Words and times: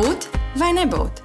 būt 0.00 0.28
vai 0.60 0.70
nebūt? 0.76 1.20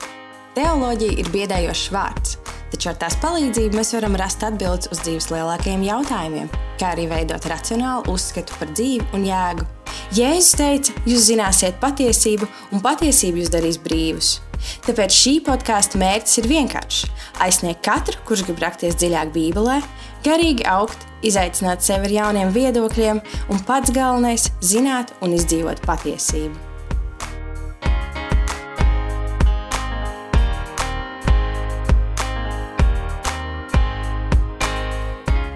Teoloģija 0.56 1.20
ir 1.22 1.30
biedējošs 1.32 1.92
vārds, 1.96 2.36
taču 2.72 2.90
ar 2.92 2.98
tās 3.00 3.16
palīdzību 3.22 3.78
mēs 3.78 3.94
varam 3.96 4.18
rast 4.20 4.44
atbildes 4.48 4.90
uz 4.92 5.02
dzīves 5.04 5.30
lielākajiem 5.32 5.84
jautājumiem, 5.86 6.50
kā 6.80 6.92
arī 6.96 7.06
veidot 7.12 7.48
racionālu 7.52 8.16
uzskatu 8.16 8.56
par 8.60 8.72
dzīvi 8.76 9.08
un 9.16 9.28
jēgu. 9.30 9.68
Jēzus 10.16 10.58
teica, 10.60 10.96
jūs 11.08 11.30
zināsiet 11.30 11.80
patiesību, 11.84 12.50
un 12.76 12.84
patiesība 12.84 13.42
jūs 13.42 13.54
darīs 13.54 13.80
brīvus. 13.82 14.36
Tāpēc 14.88 15.14
šī 15.14 15.36
podkāstu 15.46 16.00
mērķis 16.02 16.40
ir 16.42 16.52
vienkāršs- 16.52 17.08
aizsniegt 17.46 17.84
katru, 17.86 18.20
kurš 18.28 18.46
grib 18.48 18.64
rakties 18.64 18.96
dziļāk 19.00 19.32
Bībelē, 19.36 19.82
garīgi 20.24 20.68
augt, 20.68 20.98
izaicināt 21.24 21.82
sevi 21.82 22.10
ar 22.12 22.16
jauniem 22.20 22.52
viedokļiem, 22.52 23.22
un 23.50 23.60
pats 23.60 23.92
galvenais- 23.92 24.50
zināt 24.74 25.16
un 25.22 25.32
izdzīvot 25.32 25.80
patiesību. 25.86 26.75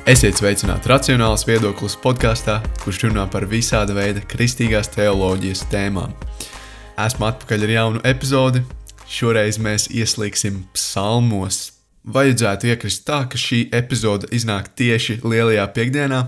Esiet 0.09 0.39
sveicināti 0.39 0.89
Racionāls 0.89 1.43
viedoklis 1.45 1.93
podkāstā, 2.01 2.55
kurš 2.81 3.03
runā 3.03 3.27
par 3.29 3.43
visāda 3.45 3.93
veida 3.93 4.23
kristīgās 4.25 4.87
teoloģijas 4.95 5.59
tēmām. 5.69 6.15
Esmu 6.97 7.27
atpakaļ 7.27 7.65
ar 7.67 7.73
jaunu 7.75 7.99
epizodi. 8.09 8.63
Šoreiz 9.05 9.59
mēs 9.61 9.83
ieslīgsim 9.93 10.63
psalmos. 10.73 11.59
Vajadzētu 12.09 12.71
iekrist 12.71 13.03
tā, 13.05 13.19
ka 13.29 13.37
šī 13.37 13.67
epizode 13.77 14.31
iznāk 14.33 14.71
tieši 14.81 15.19
lielajā 15.21 15.67
piekdienā. 15.75 16.23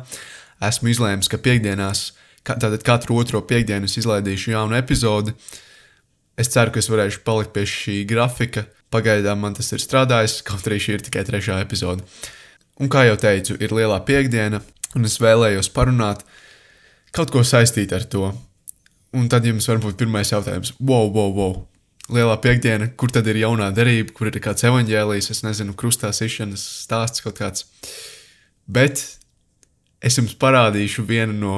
Esmu 0.68 0.92
izlēmis, 0.92 1.32
ka 1.32 1.40
piekdienās, 1.42 2.12
tātad 2.46 2.86
katru 2.86 3.18
otro 3.24 3.42
piekdienu 3.42 3.90
izlaidīšu 3.90 4.54
jaunu 4.54 4.78
epizodi. 4.78 5.34
Es 6.38 6.54
ceru, 6.54 6.76
ka 6.76 6.84
es 6.84 6.92
varēšu 6.92 7.24
palikt 7.26 7.56
pie 7.58 7.66
šī 7.66 7.98
grafika. 8.14 8.68
Pagaidām 8.94 9.42
man 9.42 9.58
tas 9.58 9.74
ir 9.74 9.82
strādājis, 9.82 10.44
kaut 10.46 10.70
arī 10.70 10.78
šī 10.86 11.00
ir 11.00 11.08
tikai 11.10 11.26
trešā 11.32 11.58
epizode. 11.66 12.06
Un 12.80 12.90
kā 12.92 13.04
jau 13.08 13.18
teicu, 13.20 13.58
ir 13.60 13.74
lielā 13.76 14.00
piekdiena, 14.08 14.62
un 14.96 15.08
es 15.08 15.20
vēlējos 15.22 15.70
parunāt 15.76 16.24
kaut 17.16 17.34
ko 17.34 17.44
saistīt 17.44 17.94
ar 17.96 18.08
to. 18.08 18.32
Un 19.12 19.28
tad 19.32 19.46
jums 19.46 19.68
var 19.68 19.82
būt 19.84 20.00
pirmais 20.00 20.32
jautājums, 20.32 20.74
wow, 20.80 21.10
wow, 21.12 21.34
wow. 21.36 21.56
Lielā 22.12 22.38
piekdiena, 22.44 22.90
kur 23.00 23.12
tad 23.12 23.28
ir 23.28 23.42
jaunā 23.44 23.70
derība, 23.76 24.14
kur 24.16 24.28
ir 24.28 24.40
kāds 24.44 24.66
evaņģēlijs, 24.68 25.30
es 25.36 25.44
nezinu, 25.44 25.76
krustā 25.80 26.12
sišanas 26.16 26.64
stāsts 26.86 27.24
kaut 27.24 27.38
kāds. 27.40 27.68
Bet 28.68 29.04
es 30.02 30.18
jums 30.18 30.36
parādīšu 30.40 31.06
vienu 31.08 31.36
no, 31.38 31.56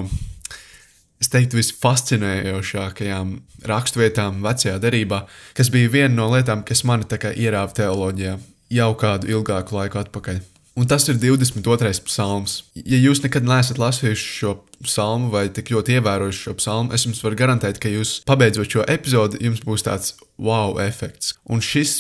es 1.22 1.30
teiktu, 1.34 1.58
visfascinējošākajām 1.62 3.36
raksturvietām 3.70 4.42
vecajā 4.46 4.80
derībā, 4.84 5.24
kas 5.58 5.72
bija 5.74 5.94
viena 5.94 6.16
no 6.18 6.30
lietām, 6.34 6.66
kas 6.68 6.84
mani 6.90 7.08
ierāva 7.08 7.74
teoloģijā 7.78 8.38
jau 8.74 8.90
kādu 8.98 9.30
ilgāku 9.38 9.78
laiku 9.78 10.02
atpakaļ. 10.02 10.42
Un 10.74 10.88
tas 10.90 11.06
ir 11.06 11.20
22. 11.22 12.02
psalms. 12.08 12.64
Ja 12.74 12.98
jūs 12.98 13.22
nekad 13.22 13.46
neesat 13.46 13.78
lasījuši 13.78 14.30
šo 14.40 14.54
psalmu 14.82 15.30
vai 15.34 15.46
tik 15.54 15.70
ļoti 15.70 16.00
ievērojuši 16.00 16.48
šo 16.48 16.54
psalmu, 16.58 16.96
es 16.98 17.06
jums 17.06 17.22
varu 17.22 17.38
garantēt, 17.38 17.78
ka 17.82 17.92
jūs 17.92 18.16
pabeidzot 18.26 18.74
šo 18.74 18.86
epizodi, 18.90 19.44
jums 19.46 19.62
būs 19.66 19.86
tāds 19.86 20.16
wow 20.42 20.80
efekts. 20.82 21.36
Un 21.46 21.62
šis 21.62 22.00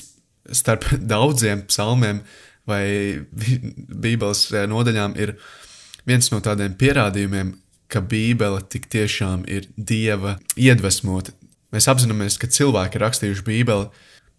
starp 0.49 0.87
daudziem 1.13 1.61
psalmiem 1.69 2.23
vai 2.69 2.85
Bībeles 3.29 4.47
nodaļām 4.71 5.19
ir 5.21 5.35
viens 6.09 6.31
no 6.33 6.41
tādiem 6.41 6.73
pierādījumiem, 6.79 7.53
ka 7.93 8.01
Bībele 8.01 8.63
tik 8.73 8.89
tiešām 8.89 9.45
ir 9.45 9.67
Dieva 9.77 10.39
iedvesmota. 10.57 11.35
Mēs 11.73 11.85
apzināmies, 11.89 12.39
ka 12.41 12.49
cilvēki 12.49 12.97
ir 12.97 13.05
rakstījuši 13.05 13.45
Bībeli 13.45 13.87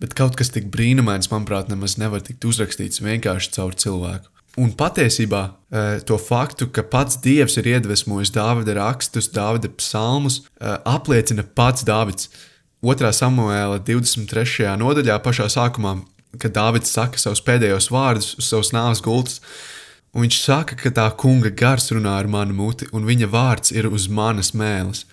bet 0.05 0.13
kaut 0.19 0.37
kas 0.37 0.53
tik 0.53 0.69
brīnumains, 0.73 1.31
manuprāt, 1.33 1.71
nemaz 1.73 1.97
nevar 2.01 2.21
tikt 2.25 2.45
uzrakstīts 2.45 3.01
vienkārši 3.01 3.55
caur 3.57 3.77
cilvēku. 3.81 4.29
Un 4.61 4.71
patiesībā 4.79 5.43
e, 5.49 5.85
to 6.07 6.19
faktu, 6.21 6.69
ka 6.71 6.85
pats 6.87 7.17
Dievs 7.25 7.57
ir 7.59 7.73
iedvesmojis 7.73 8.31
Dāvida 8.35 8.77
rakstus, 8.77 9.31
Dāvida 9.35 9.71
psalmus, 9.81 10.43
e, 10.45 10.75
apliecina 10.87 11.43
pats 11.57 11.87
Dāvids. 11.89 12.29
2. 12.85 13.11
samuēlā 13.17 13.81
23. 13.81 14.69
nodaļā, 14.79 15.17
pašā 15.25 15.49
sākumā, 15.51 15.97
kad 16.39 16.53
Dāvids 16.55 16.93
saka 16.93 17.19
savus 17.19 17.43
pēdējos 17.43 17.89
vārdus 17.91 18.35
uz 18.37 18.51
savas 18.53 18.75
nāves 18.77 19.03
gultas, 19.03 19.41
un 20.13 20.27
viņš 20.27 20.39
saka, 20.45 20.79
ka 20.79 20.93
tā 20.95 21.09
kunga 21.19 21.51
gars 21.51 21.89
runā 21.97 22.19
ar 22.21 22.29
manu 22.31 22.55
muti, 22.61 22.87
un 22.93 23.09
viņa 23.09 23.31
vārds 23.33 23.73
ir 23.75 23.89
uz 23.89 24.07
manas 24.13 24.53
mēles. 24.53 25.07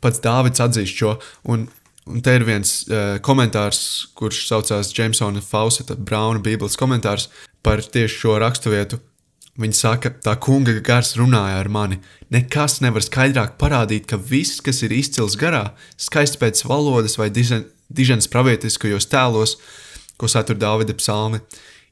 Pats 0.00 0.22
Dāvids 0.24 0.62
atzīst 0.62 1.02
šo, 1.02 1.18
un 1.50 1.66
Un 2.10 2.22
te 2.24 2.34
ir 2.34 2.42
viens 2.46 2.72
uh, 2.88 3.18
komentārs, 3.22 4.10
kurš 4.18 4.42
saucās 4.48 4.90
Jamesona 4.96 5.42
Fauseta 5.44 5.94
Brauna 5.94 6.42
Bībeles 6.42 6.78
komentārs 6.78 7.28
par 7.62 7.82
tieši 7.84 8.22
šo 8.24 8.36
raksturvietu. 8.42 8.98
Viņa 9.60 9.76
saka, 9.76 10.10
tā 10.24 10.36
kunga 10.40 10.76
gars 10.84 11.12
runāja 11.18 11.58
ar 11.60 11.68
mani. 11.68 11.98
Nekas 12.32 12.78
nevar 12.80 13.04
skaidrāk 13.04 13.58
parādīt, 13.60 14.06
ka 14.08 14.16
viss, 14.16 14.62
kas 14.64 14.80
ir 14.86 14.94
izcils 14.96 15.36
garā, 15.38 15.74
skaists 16.00 16.40
pēc 16.40 16.62
valodas 16.68 17.18
vai 17.20 17.28
diženas 17.30 18.30
pravietiskajos 18.32 19.08
tēlos, 19.10 19.56
ko 20.16 20.30
satur 20.30 20.58
Dāvida 20.60 20.96
psalmi, 20.96 21.42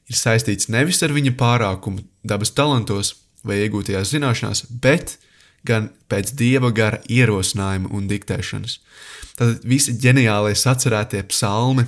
ir 0.09 0.17
saistīts 0.17 0.69
nevis 0.73 1.03
ar 1.05 1.13
viņa 1.13 1.35
pārākumu 1.37 2.05
dabas 2.25 2.51
talantos 2.57 3.13
vai 3.45 3.61
iegūtajās 3.63 4.15
zināšanās, 4.15 4.65
bet 4.81 5.17
gan 5.67 5.91
pēc 6.09 6.33
dieva 6.39 6.71
gara 6.75 7.01
ierosinājuma 7.11 7.91
un 7.93 8.07
diktēšanas. 8.09 8.79
Tad 9.39 9.63
visi 9.63 9.95
ģeniālie 9.95 10.55
sacerētie 10.59 11.23
psalmi 11.31 11.85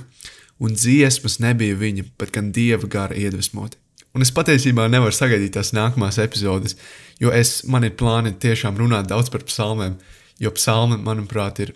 un 0.62 0.72
dziesmas 0.76 1.36
nebija 1.42 1.76
viņa, 1.76 2.06
bet 2.20 2.32
gan 2.32 2.48
dieva 2.54 2.88
gara 2.88 3.16
iedvesmoti. 3.18 3.76
Un 4.12 4.24
es 4.24 4.32
patiesībā 4.34 4.86
nevaru 4.92 5.14
sagaidīt 5.16 5.54
tās 5.56 5.72
nākamās 5.76 6.18
epizodes, 6.20 6.76
jo 7.20 7.32
es, 7.32 7.62
man 7.68 7.86
ir 7.88 7.94
plāni 7.96 8.34
tiešām 8.40 8.76
runāt 8.80 9.08
daudz 9.08 9.30
par 9.32 9.44
psalmiem, 9.48 9.96
jo 10.40 10.52
psalmi, 10.52 10.98
manuprāt, 11.00 11.62
ir, 11.64 11.72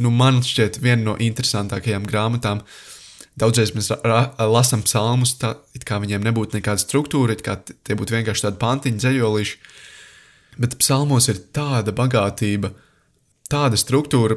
nu, 0.00 0.12
man 0.12 0.40
šķiet, 0.44 0.80
viena 0.84 1.10
no 1.10 1.16
interesantākajām 1.20 2.08
grāmatām. 2.08 2.62
Daudzreiz 3.40 3.72
mēs 3.76 3.90
lasām 4.52 4.84
psalmus, 4.84 5.36
tā 5.40 5.54
it 5.76 5.84
kā 5.88 6.00
viņiem 6.00 6.24
nebūtu 6.24 6.58
nekāda 6.58 6.80
struktūra, 6.80 7.36
it 7.36 7.44
kā 7.44 7.58
tie 7.64 7.96
būtu 7.96 8.16
vienkārši 8.16 8.48
tādi 8.48 8.60
pantiņi, 8.60 9.04
zeļolīši, 9.04 9.60
bet 10.60 10.76
psalmos 10.80 11.28
ir 11.32 11.40
tāda 11.56 11.94
bagātība, 11.96 12.72
tāda 13.52 13.80
struktūra, 13.80 14.36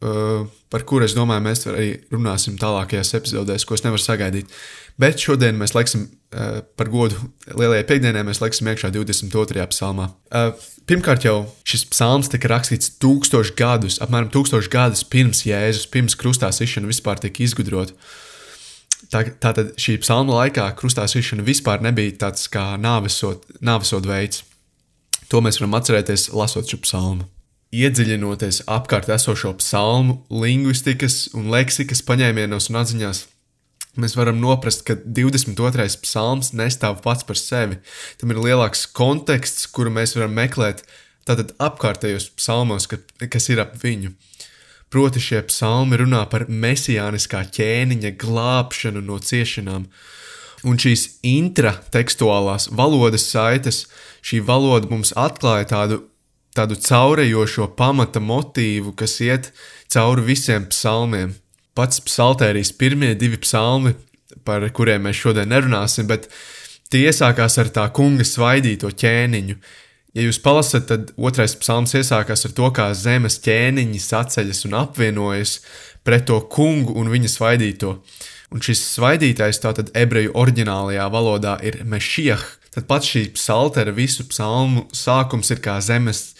par 0.00 0.84
kuru 0.84 1.06
es 1.06 1.14
domāju, 1.16 1.44
mēs 1.46 1.64
arī 1.70 1.88
runāsim 2.12 2.58
tālākajās 2.60 3.14
epizodēs, 3.16 3.64
ko 3.64 3.76
es 3.76 3.84
nevaru 3.84 4.02
sagaidīt. 4.02 4.50
Bet 5.00 5.20
šodien 5.20 5.56
mēs 5.60 5.74
liksim 5.76 6.06
uh, 6.06 6.62
par 6.76 6.88
godu 6.92 7.18
lielajai 7.48 7.84
piekdienai, 7.88 8.24
mēs 8.24 8.40
liksim 8.40 8.68
iekšā 8.72 8.90
22. 8.94 9.64
psalmā. 9.72 10.08
Uh, 10.28 10.52
pirmkārt, 10.88 11.26
jau 11.28 11.46
šis 11.68 11.84
psalms 11.92 12.30
tika 12.32 12.48
rakstīts 12.52 12.94
tūkstošus 13.02 13.52
gadus, 13.56 13.98
apmēram 14.04 14.30
tūkstošus 14.32 14.72
gadus 14.72 15.04
pirms 15.12 15.44
Jēzus, 15.48 15.88
pirms 15.92 16.16
krustā 16.16 16.52
sišana 16.52 16.88
vispār 16.88 17.20
tika 17.20 17.44
izgudrota. 17.44 17.96
Tā, 19.12 19.22
tātad 19.40 19.76
šī 19.80 19.98
psalma 20.02 20.40
laikā 20.40 20.70
krustā 20.80 21.04
sišana 21.08 21.44
vispār 21.46 21.84
nebija 21.84 22.16
tāds 22.24 22.48
kā 22.52 22.72
nāvesot, 22.80 23.44
nāvesot 23.64 24.08
veids. 24.08 24.42
To 25.28 25.44
mēs 25.44 25.60
varam 25.60 25.76
atcerēties, 25.76 26.30
lasot 26.36 26.72
šo 26.72 26.80
psalmu. 26.84 27.28
Iedziļinoties 27.74 28.60
apkārt 28.70 29.08
esošo 29.10 29.50
psalmu, 29.58 30.20
lingvistikas 30.30 31.32
un 31.34 31.48
leksikas 31.50 32.04
paņēmienos 32.06 32.68
un 32.70 32.78
atziņās, 32.78 33.22
mēs 33.98 34.14
varam 34.14 34.38
noprast, 34.38 34.84
ka 34.86 34.94
22. 34.94 35.88
psalms 36.04 36.52
nestāv 36.54 37.00
pats 37.02 37.26
par 37.26 37.40
sevi. 37.40 37.80
Tam 38.20 38.30
ir 38.30 38.38
lielāks 38.44 38.86
konteksts, 38.94 39.66
kuru 39.66 39.90
mēs 39.90 40.14
varam 40.14 40.38
meklēt 40.38 40.84
tātad 41.26 41.56
apkārtējos 41.58 42.30
psalmos, 42.38 42.86
ka, 42.86 43.00
kas 43.26 43.50
ir 43.50 43.64
ap 43.64 43.74
viņu. 43.82 44.14
Proti 44.86 45.18
šie 45.18 45.42
psalmi 45.50 45.98
runā 45.98 46.22
par 46.30 46.46
mesijāniskā 46.46 47.42
ķēniņa 47.50 48.14
glābšanu 48.22 49.02
no 49.02 49.18
ciešanām. 49.18 49.88
Un 50.66 50.78
šīs 50.78 51.18
intratekstuālās 51.26 52.70
valodas 52.70 53.26
saites, 53.26 53.88
šī 54.22 54.44
valoda 54.46 54.86
mums 54.92 55.10
atklāja 55.18 55.66
tādu 55.74 56.04
tādu 56.56 56.78
caurējošo 56.80 57.70
pamata 57.78 58.20
motīvu, 58.22 58.94
kas 58.98 59.18
iet 59.24 59.52
cauri 59.92 60.24
visiem 60.32 60.66
psalmiem. 60.70 61.34
Pats 61.76 62.00
psaltērijas 62.00 62.72
pirmie 62.80 63.12
divi 63.18 63.38
psalmi, 63.42 63.92
par 64.44 64.64
kuriem 64.72 65.04
mēs 65.06 65.20
šodien 65.20 65.50
nerunāsim, 65.52 66.08
bet 66.08 66.30
tie 66.90 67.06
iesākās 67.10 67.58
ar 67.60 67.72
tā 67.74 67.88
kunga 67.94 68.24
svaidīto 68.24 68.90
ķēniņu. 68.90 69.58
Ja 70.16 70.24
jūs 70.24 70.38
palasat, 70.40 70.86
tad 70.88 71.10
otrais 71.20 71.52
psalms 71.60 71.92
iesākās 71.98 72.46
ar 72.48 72.54
to, 72.56 72.70
kā 72.72 72.88
zemes 72.96 73.36
ķēniņi 73.44 74.00
sacēļas 74.00 74.64
un 74.68 74.78
apvienojas 74.80 75.58
pret 76.06 76.24
to 76.30 76.38
kungu 76.52 76.96
un 76.96 77.10
viņa 77.12 77.32
svaidīto. 77.34 77.98
Un 78.54 78.62
šis 78.62 78.82
svaidītais, 78.94 79.58
tātad 79.62 79.90
ebreju 79.98 80.34
oriģinālajā 80.38 81.06
valodā, 81.10 81.56
ir 81.66 81.80
mešiah. 81.88 82.42
Tad 82.76 82.86
pats 82.86 83.08
šī 83.10 83.24
psaltera 83.34 83.94
visu 83.96 84.26
psalmu 84.30 84.84
sākums 84.94 85.50
ir 85.50 85.62
kā 85.64 85.78
zemes 85.82 86.36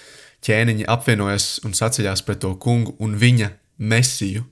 ķēniņi 0.46 0.86
apvienojas 0.92 1.48
un 1.66 1.74
saceļās 1.74 2.22
pret 2.26 2.44
to 2.44 2.52
kungu 2.62 2.94
un 3.02 3.16
viņa 3.18 3.50
mesiju. 3.78 4.44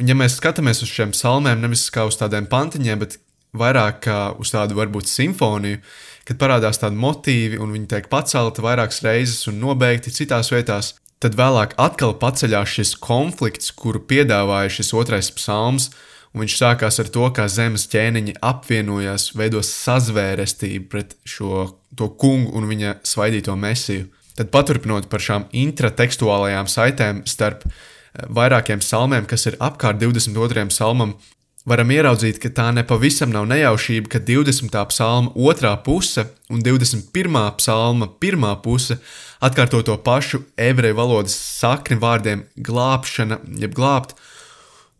Un, 0.00 0.06
ja 0.08 0.16
mēs 0.16 0.38
skatāmies 0.38 0.84
uz 0.84 0.92
šiem 0.92 1.10
psalmiem, 1.16 1.60
nevis 1.60 1.88
kā 1.92 2.06
uz 2.08 2.16
tādiem 2.20 2.46
pantiņiem, 2.48 3.00
bet 3.02 3.18
vairāk 3.56 4.00
kā 4.06 4.20
uz 4.38 4.52
tādu 4.54 4.78
varbūt 4.78 5.10
simfoniju, 5.10 5.80
kad 6.28 6.38
parādās 6.38 6.78
tādi 6.78 7.00
motīvi 7.00 7.58
un 7.60 7.72
viņi 7.74 7.90
tiek 7.90 8.06
pacelti 8.12 8.62
vairākas 8.62 9.02
reizes 9.02 9.48
un 9.50 9.58
nobeigti 9.60 10.12
citās 10.14 10.52
vietās, 10.54 10.94
tad 11.20 11.36
vēlāk 11.36 11.74
atkal 11.80 12.14
paceļās 12.20 12.76
šis 12.76 12.94
konflikts, 13.00 13.74
kuru 13.76 14.00
piedāvāja 14.00 14.72
šis 14.78 14.94
otrais 14.96 15.28
psalms, 15.36 15.90
un 16.32 16.44
viņš 16.44 16.56
sākās 16.56 17.00
ar 17.02 17.10
to, 17.12 17.26
kā 17.36 17.46
zemes 17.50 17.86
ķēniņi 17.92 18.38
apvienojās, 18.46 19.32
veidos 19.36 19.72
sazvērestību 19.74 20.88
pret 20.92 21.16
šo 21.28 21.66
kungu 21.98 22.54
un 22.56 22.68
viņa 22.70 23.00
svaidīto 23.06 23.56
mesiju. 23.58 24.08
Tad 24.38 24.52
paturpinot 24.54 25.10
par 25.12 25.20
šām 25.20 25.48
intratekstuālajām 25.52 26.70
saitēm 26.70 27.24
starp 27.28 27.66
eh, 27.66 28.24
vairākiem 28.32 28.80
psalmiem, 28.80 29.26
kas 29.28 29.50
ir 29.50 29.58
apkārt 29.60 30.00
22. 30.00 30.70
psalmam, 30.72 31.18
varam 31.68 31.90
ieraudzīt, 31.92 32.40
ka 32.40 32.50
tā 32.54 32.68
nepavisam 32.74 33.32
nav 33.34 33.48
nejaušība, 33.50 34.10
ka 34.14 34.20
20. 34.24 34.76
psalma 34.92 35.32
otrā 35.36 35.74
puse 35.84 36.26
un 36.50 36.62
21. 36.64 37.38
psalma 37.58 38.08
pirmā 38.20 38.54
puse 38.64 38.98
atkārto 39.44 39.82
to 39.84 39.96
pašu 40.04 40.44
ebreju 40.56 40.96
valodas 40.98 41.36
sakni 41.36 41.98
vārdiem 42.00 42.46
glābšana, 42.56 43.40
jeb 43.60 43.76
glābt, 43.76 44.16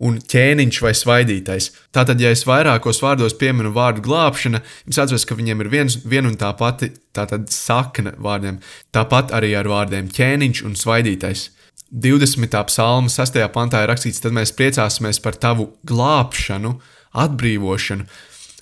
un 0.01 0.17
ķēniņš 0.17 0.81
vai 0.81 0.93
svaidītais. 0.97 1.71
Tātad, 1.93 2.21
ja 2.23 2.31
es 2.33 2.47
vairākos 2.49 3.03
vārdos 3.05 3.37
pieminu 3.41 3.73
vārdu 3.77 4.05
glābšana, 4.07 4.63
jums 4.87 5.01
atceros, 5.03 5.27
ka 5.29 5.37
viņiem 5.37 5.61
ir 5.61 5.73
viens, 5.73 5.99
viena 6.09 6.31
un 6.31 6.39
tā 6.41 6.55
pati 6.57 6.89
tātad 7.17 7.51
sakna 7.53 8.15
vārdiem. 8.17 8.63
Tāpat 8.97 9.35
arī 9.37 9.53
ar 9.61 9.69
vārdiem 9.69 10.09
ķēniņš 10.17 10.65
un 10.69 10.79
svaidītais. 10.81 11.51
20. 11.91 12.55
psalma 12.67 13.11
6. 13.11 13.41
pantā 13.51 13.83
ir 13.83 13.91
rakstīts, 13.91 14.23
tad 14.23 14.35
mēs 14.37 14.53
priecāsimies 14.55 15.19
par 15.23 15.35
tavu 15.35 15.73
glābšanu, 15.91 16.77
atbrīvošanu. 17.19 18.07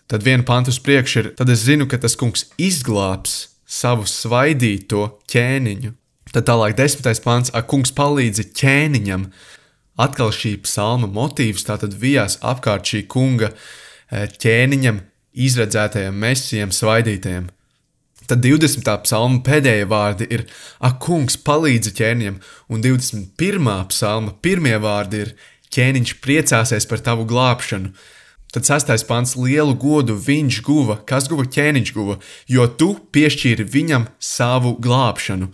Tad 0.09 0.25
viena 0.25 0.47
panta 0.49 0.73
uz 0.73 0.79
priekšu 0.81 1.21
ir, 1.21 1.29
tad 1.37 1.53
es 1.53 1.67
zinu, 1.69 1.85
ka 1.85 2.01
tas 2.01 2.17
kungs 2.17 2.47
izglābs 2.57 3.51
savu 3.69 4.09
svaidīto 4.09 5.21
ķēniņu. 5.29 5.93
Tad 6.33 6.49
tālāk, 6.49 6.77
desmitais 6.79 7.21
pāns, 7.21 7.53
ak, 7.53 7.69
kungs 7.69 7.93
palīdzi 7.97 8.49
ķēniņam, 8.57 9.29
atkal 10.01 10.33
šī 10.33 10.55
psalma 10.65 11.09
motīvs 11.13 11.69
tātad 11.69 11.93
vijās 12.01 12.39
apkārt 12.41 12.89
šī 12.89 13.05
kunga 13.13 13.53
eh, 13.53 14.25
ķēniņam, 14.41 15.03
izredzētajam 15.37 16.17
mesijam, 16.17 16.73
svaidītajam. 16.73 17.53
Tad 18.29 18.43
20. 18.45 18.85
psalma 19.07 19.41
pēdējie 19.41 19.87
vārdi 19.89 20.27
ir: 20.29 20.45
Ak, 20.85 20.99
kungs, 21.01 21.39
palīdzi 21.41 21.95
ķēniņam, 21.97 22.35
un 22.69 22.83
21. 22.85 23.71
psalma 23.89 24.35
pirmie 24.45 24.77
vārdi 24.85 25.23
ir: 25.25 25.31
ķēniņš 25.73 26.15
priecāsies 26.25 26.89
par 26.91 27.01
tavu 27.05 27.25
glābšanu. 27.29 27.95
Tad 28.53 28.69
sastais 28.69 29.05
pants 29.05 29.35
lielu 29.37 29.75
godu 29.77 30.17
viņš 30.17 30.61
guva, 30.65 30.99
kas 31.09 31.29
guva 31.29 31.45
ķēniņš 31.45 31.95
guva, 31.97 32.19
jo 32.49 32.69
tu 32.81 32.95
piešķīri 33.13 33.65
viņam 33.69 34.07
savu 34.21 34.75
glābšanu. 34.81 35.51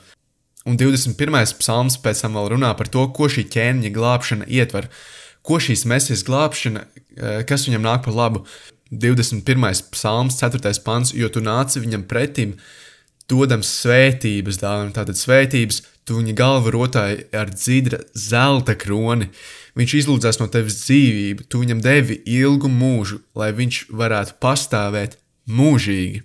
Un 0.65 0.79
21. 0.81 1.59
psalms 1.59 1.99
pēc 2.03 2.23
tam 2.25 2.39
vēl 2.39 2.55
runā 2.55 2.71
par 2.79 2.91
to, 2.91 3.07
ko 3.15 3.31
šī 3.31 3.47
ķēniņa 3.55 3.91
glābšana 3.95 4.47
ietver, 4.51 4.89
ko 5.45 5.59
šīs 5.63 5.85
mesijas 5.91 6.23
glābšana, 6.27 6.87
eh, 6.87 7.43
kas 7.47 7.67
viņam 7.69 7.87
nāk 7.87 8.07
par 8.07 8.15
labu. 8.15 8.47
21. 9.01 9.91
psalms, 9.95 10.39
4. 10.41 10.73
pants, 10.85 11.13
jo 11.15 11.29
tu 11.33 11.43
nāci 11.45 11.83
viņam 11.83 12.07
pretim, 12.11 12.55
dodams 13.31 13.71
svētības 13.81 14.61
dāvana, 14.61 14.93
tātad 14.95 15.19
svētības, 15.19 15.81
tu 16.05 16.19
viņa 16.19 16.35
galvu 16.37 16.73
rotāji 16.75 17.25
ar 17.33 17.53
dzidra 17.53 18.03
zelta 18.13 18.77
kroni. 18.77 19.31
Viņš 19.79 19.95
izlūdzās 20.03 20.39
no 20.41 20.49
tevis 20.53 20.83
dzīvību, 20.83 21.47
tu 21.49 21.63
viņam 21.63 21.81
devi 21.85 22.21
ilgu 22.29 22.69
mūžu, 22.71 23.23
lai 23.35 23.51
viņš 23.57 23.87
varētu 23.91 24.37
pastāvēt 24.45 25.17
mūžīgi. 25.49 26.23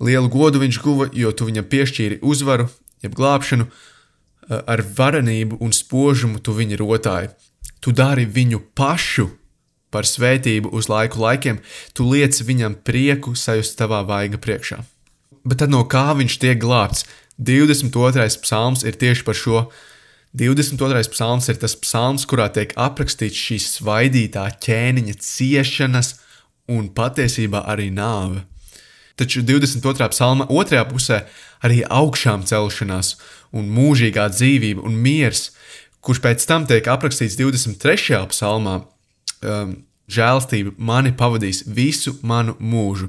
Lielu 0.00 0.30
godu 0.32 0.62
viņš 0.62 0.78
guva, 0.80 1.10
jo 1.12 1.32
tu 1.36 1.50
viņam 1.50 1.66
piešķīri 1.68 2.20
uzvaru, 2.22 2.70
jeb 3.04 3.16
glābšanu, 3.18 3.66
eh, 3.66 4.62
ar 4.66 4.82
varenību 4.82 5.58
un 5.60 5.74
spožumu 5.76 6.40
tu 6.40 6.54
viņu 6.56 6.80
rotāji. 6.80 7.34
Tu 7.80 7.92
dari 7.92 8.26
viņu 8.26 8.62
pašu 8.74 9.30
par 9.90 10.06
svētību 10.06 10.70
uz 10.74 10.88
laiku 10.90 11.20
laikiem, 11.22 11.60
tu 11.94 12.06
liec 12.10 12.38
viņam 12.46 12.78
prieku 12.86 13.34
sajust 13.34 13.78
tavā 13.78 14.02
vaiga 14.06 14.38
priekšā. 14.40 14.80
Bet 15.44 15.62
tad 15.62 15.72
no 15.72 15.84
kā 15.88 16.10
viņš 16.16 16.38
tiek 16.42 16.60
glābts? 16.60 17.06
22. 17.40 18.26
psalms 18.44 18.84
ir 18.84 18.98
tieši 19.00 19.24
par 19.24 19.36
šo. 19.38 19.64
22. 20.36 21.08
psalms 21.10 21.48
ir 21.48 21.56
tas 21.58 21.74
psalms, 21.74 22.26
kurā 22.28 22.50
tiek 22.52 22.74
aprakstīts 22.78 23.38
šīs 23.48 23.68
svaidītā 23.78 24.44
ķēniņa 24.62 25.16
ciešanas 25.24 26.12
un 26.70 26.90
patiesībā 26.94 27.64
arī 27.72 27.88
nāve. 27.90 28.44
Taču 29.18 29.42
22. 29.44 30.06
psalma 30.12 30.46
otrajā 30.48 30.84
pusē 30.88 31.18
arī 31.66 31.82
augšām 31.84 32.44
celšanās 32.48 33.16
un 33.56 33.66
mūžīgā 33.74 34.28
dzīvība 34.32 34.84
un 34.86 34.94
miers, 34.96 35.50
kurš 36.00 36.22
pēc 36.24 36.46
tam 36.48 36.68
tiek 36.68 36.86
aprakstīts 36.88 37.36
23. 37.40 38.20
psalmā. 38.30 38.84
Um, 39.44 39.78
Žēlastība 40.10 40.72
mani 40.82 41.12
pavadīs 41.14 41.60
visu 41.70 42.16
manu 42.26 42.56
mūžu. 42.58 43.06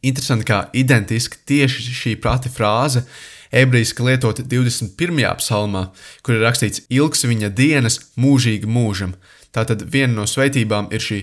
Interesanti, 0.00 0.46
kā 0.48 0.62
identiski 0.72 1.36
tieši 1.44 1.92
šī 1.92 2.12
prati 2.22 2.48
frāze 2.48 3.02
ebrejiski 3.52 4.06
lietota 4.06 4.40
21. 4.40 5.26
psalmā, 5.42 5.90
kur 6.24 6.38
ir 6.38 6.46
rakstīts: 6.46 6.86
Ilgs 6.88 7.26
viņa 7.28 7.52
dienas 7.52 8.00
mūžīgi 8.16 8.64
mūžam. 8.64 9.12
Tātad 9.52 9.84
viena 9.92 10.14
no 10.14 10.24
svētībām 10.24 10.88
ir 10.94 11.04
šī 11.04 11.20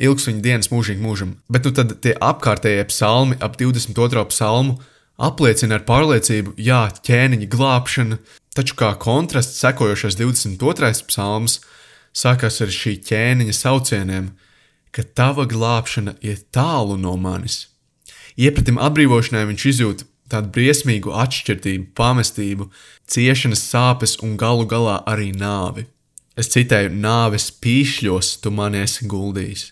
ilgs 0.00 0.28
viņa 0.28 0.44
dienas 0.44 0.70
mūžīgi 0.72 1.02
mūžam. 1.04 1.34
Bet 1.52 1.66
nu 1.68 1.74
tad 1.76 1.96
tie 2.04 2.14
apkārtējie 2.16 2.86
psalmi 2.88 3.36
ap 3.40 3.58
22. 3.60 4.24
psalmu 4.32 4.78
apliecina 5.20 5.76
ar 5.76 5.84
pārliecību, 5.88 6.54
jā, 6.56 6.86
ķēniņa 7.04 7.48
glābšana, 7.52 8.16
taču 8.56 8.76
kā 8.80 8.94
kontrasts 9.00 9.60
sekojošais 9.60 10.16
22. 10.16 10.92
psalms 11.10 11.60
sākās 12.16 12.60
ar 12.64 12.72
šī 12.74 12.96
ķēniņa 13.06 13.56
saucieniem, 13.56 14.30
ka 14.90 15.04
tava 15.14 15.46
glābšana 15.46 16.16
ir 16.26 16.42
tālu 16.54 16.98
no 16.98 17.16
manis. 17.16 17.68
Iepratim 18.40 18.78
atbrīvošanai 18.82 19.46
viņš 19.50 19.66
izjūt 19.72 20.04
tādu 20.30 20.52
briesmīgu 20.54 21.14
atšķirtību, 21.14 21.90
pamestību, 21.98 22.68
ciešanas 23.10 23.64
sāpes 23.66 24.16
un 24.24 24.36
galu 24.40 24.66
galā 24.70 25.00
arī 25.10 25.30
nāvi. 25.34 25.86
Es 26.38 26.50
citēju, 26.54 26.92
nāves 26.94 27.50
pīšļos 27.62 28.36
tu 28.42 28.52
mani 28.54 28.84
esi 28.84 29.08
guldījis. 29.10 29.66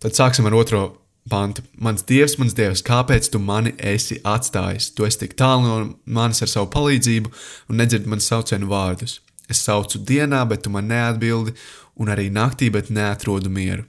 Tad 0.00 0.16
sāksim 0.16 0.48
ar 0.48 0.56
otro 0.56 0.82
pantu. 1.30 1.62
Mans 1.76 2.02
dievs, 2.08 2.38
mans 2.40 2.56
dievs, 2.56 2.82
kāpēc 2.86 3.28
tu 3.30 3.38
mani 3.38 3.74
esi 3.76 4.18
atstājis? 4.24 4.90
Tu 4.96 5.06
esi 5.06 5.20
tik 5.24 5.36
tālu 5.38 5.66
no 5.66 5.76
manis 6.06 6.42
ar 6.42 6.50
savu 6.50 6.70
palīdzību 6.72 7.32
un 7.68 7.82
nedzirdi 7.82 8.10
man 8.10 8.24
saucienu 8.24 8.70
vārdus. 8.70 9.20
Es 9.50 9.64
saucu 9.66 9.98
dienā, 10.06 10.44
bet 10.48 10.62
tu 10.64 10.72
man 10.72 10.88
neatbildi, 10.90 11.56
un 12.00 12.12
arī 12.12 12.28
naktī, 12.32 12.70
bet 12.72 12.92
neatrodu 12.94 13.50
mieru. 13.52 13.84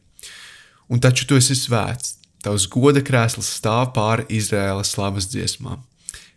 Un 0.92 1.00
taču 1.00 1.28
tu 1.30 1.38
esi 1.40 1.56
svēts. 1.56 2.18
Tavs 2.42 2.66
goda 2.74 3.04
krēsls 3.06 3.52
stāv 3.60 3.92
pāri 3.96 4.26
Izraēlas 4.34 4.96
slavas 4.96 5.30
dziesmām. 5.30 5.84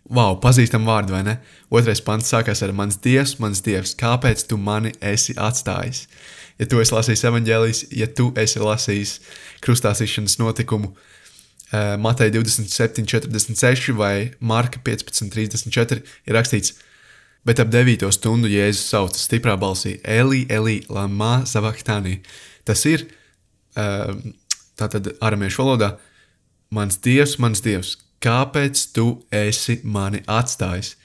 Wow, 0.05 0.37
pazīstam 0.37 0.85
vārdu, 0.85 1.15
vai 1.17 1.23
ne? 1.25 1.39
Otrais 1.73 2.03
pants 2.05 2.29
sākās 2.29 2.61
ar 2.63 2.75
mans 2.77 2.99
dievs, 3.01 3.39
mans 3.41 3.65
dievs, 3.65 3.97
kāpēc 3.97 4.45
tu 4.51 4.61
mani 4.61 4.93
esi 5.01 5.33
atstājis? 5.41 6.05
ja 6.59 6.69
tu 6.71 6.81
esi 6.83 6.95
lasījis 6.95 7.27
evanģēlijas, 7.31 7.83
ja 7.99 8.09
tu 8.11 8.31
esi 8.41 8.63
lasījis 8.63 9.15
krustāsīšanas 9.65 10.39
notikumu 10.41 10.93
uh, 10.93 11.95
Matei 12.01 12.31
27, 12.35 13.07
46 13.11 13.95
vai 13.99 14.17
Marka 14.41 14.83
15, 14.85 15.31
34, 15.35 16.03
ir 16.29 16.39
rakstīts, 16.39 16.77
bet 17.47 17.61
ap 17.63 17.71
9 17.73 18.09
stundu 18.15 18.51
Jēzus 18.51 18.89
sauca 18.93 19.21
stiprā 19.21 19.57
balsī: 19.61 19.99
Eli, 20.05 20.45
Eli, 20.49 20.81
Lama, 20.89 21.43
Zavaktāni. 21.49 22.21
Tas 22.65 22.85
ir 22.89 23.07
uh, 23.77 24.15
tātad 24.79 25.13
aramiešu 25.21 25.63
valodā: 25.63 25.95
Mans 26.75 26.99
dievs, 26.99 27.39
mans 27.39 27.63
dievs, 27.65 27.97
kāpēc 28.25 28.89
tu 28.97 29.09
esi 29.33 29.81
mani 29.85 30.25
atstājis? 30.27 30.97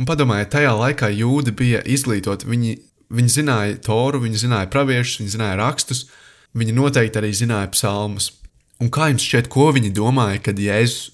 Un 0.00 0.08
padomājiet, 0.08 0.52
tajā 0.54 0.72
laikā 0.72 1.10
jūdi 1.12 1.52
bija 1.56 1.82
izglītoti, 1.84 2.48
viņi 2.48 2.78
Viņi 3.12 3.32
zināja 3.34 3.76
toru, 3.84 4.22
viņi 4.22 4.46
zināja 4.46 4.70
praviešus, 4.72 5.18
viņi 5.20 5.34
zināja 5.34 5.56
rakstus, 5.60 6.06
viņi 6.56 6.76
noteikti 6.76 7.20
arī 7.20 7.32
zināja 7.36 7.68
psalmus. 7.74 8.30
Un 8.80 8.88
kā 8.92 9.10
jums 9.10 9.26
šķiet, 9.26 9.50
ko 9.52 9.68
viņi 9.76 9.92
domāja, 9.94 10.40
kad 10.48 10.60
Jēzus 10.60 11.12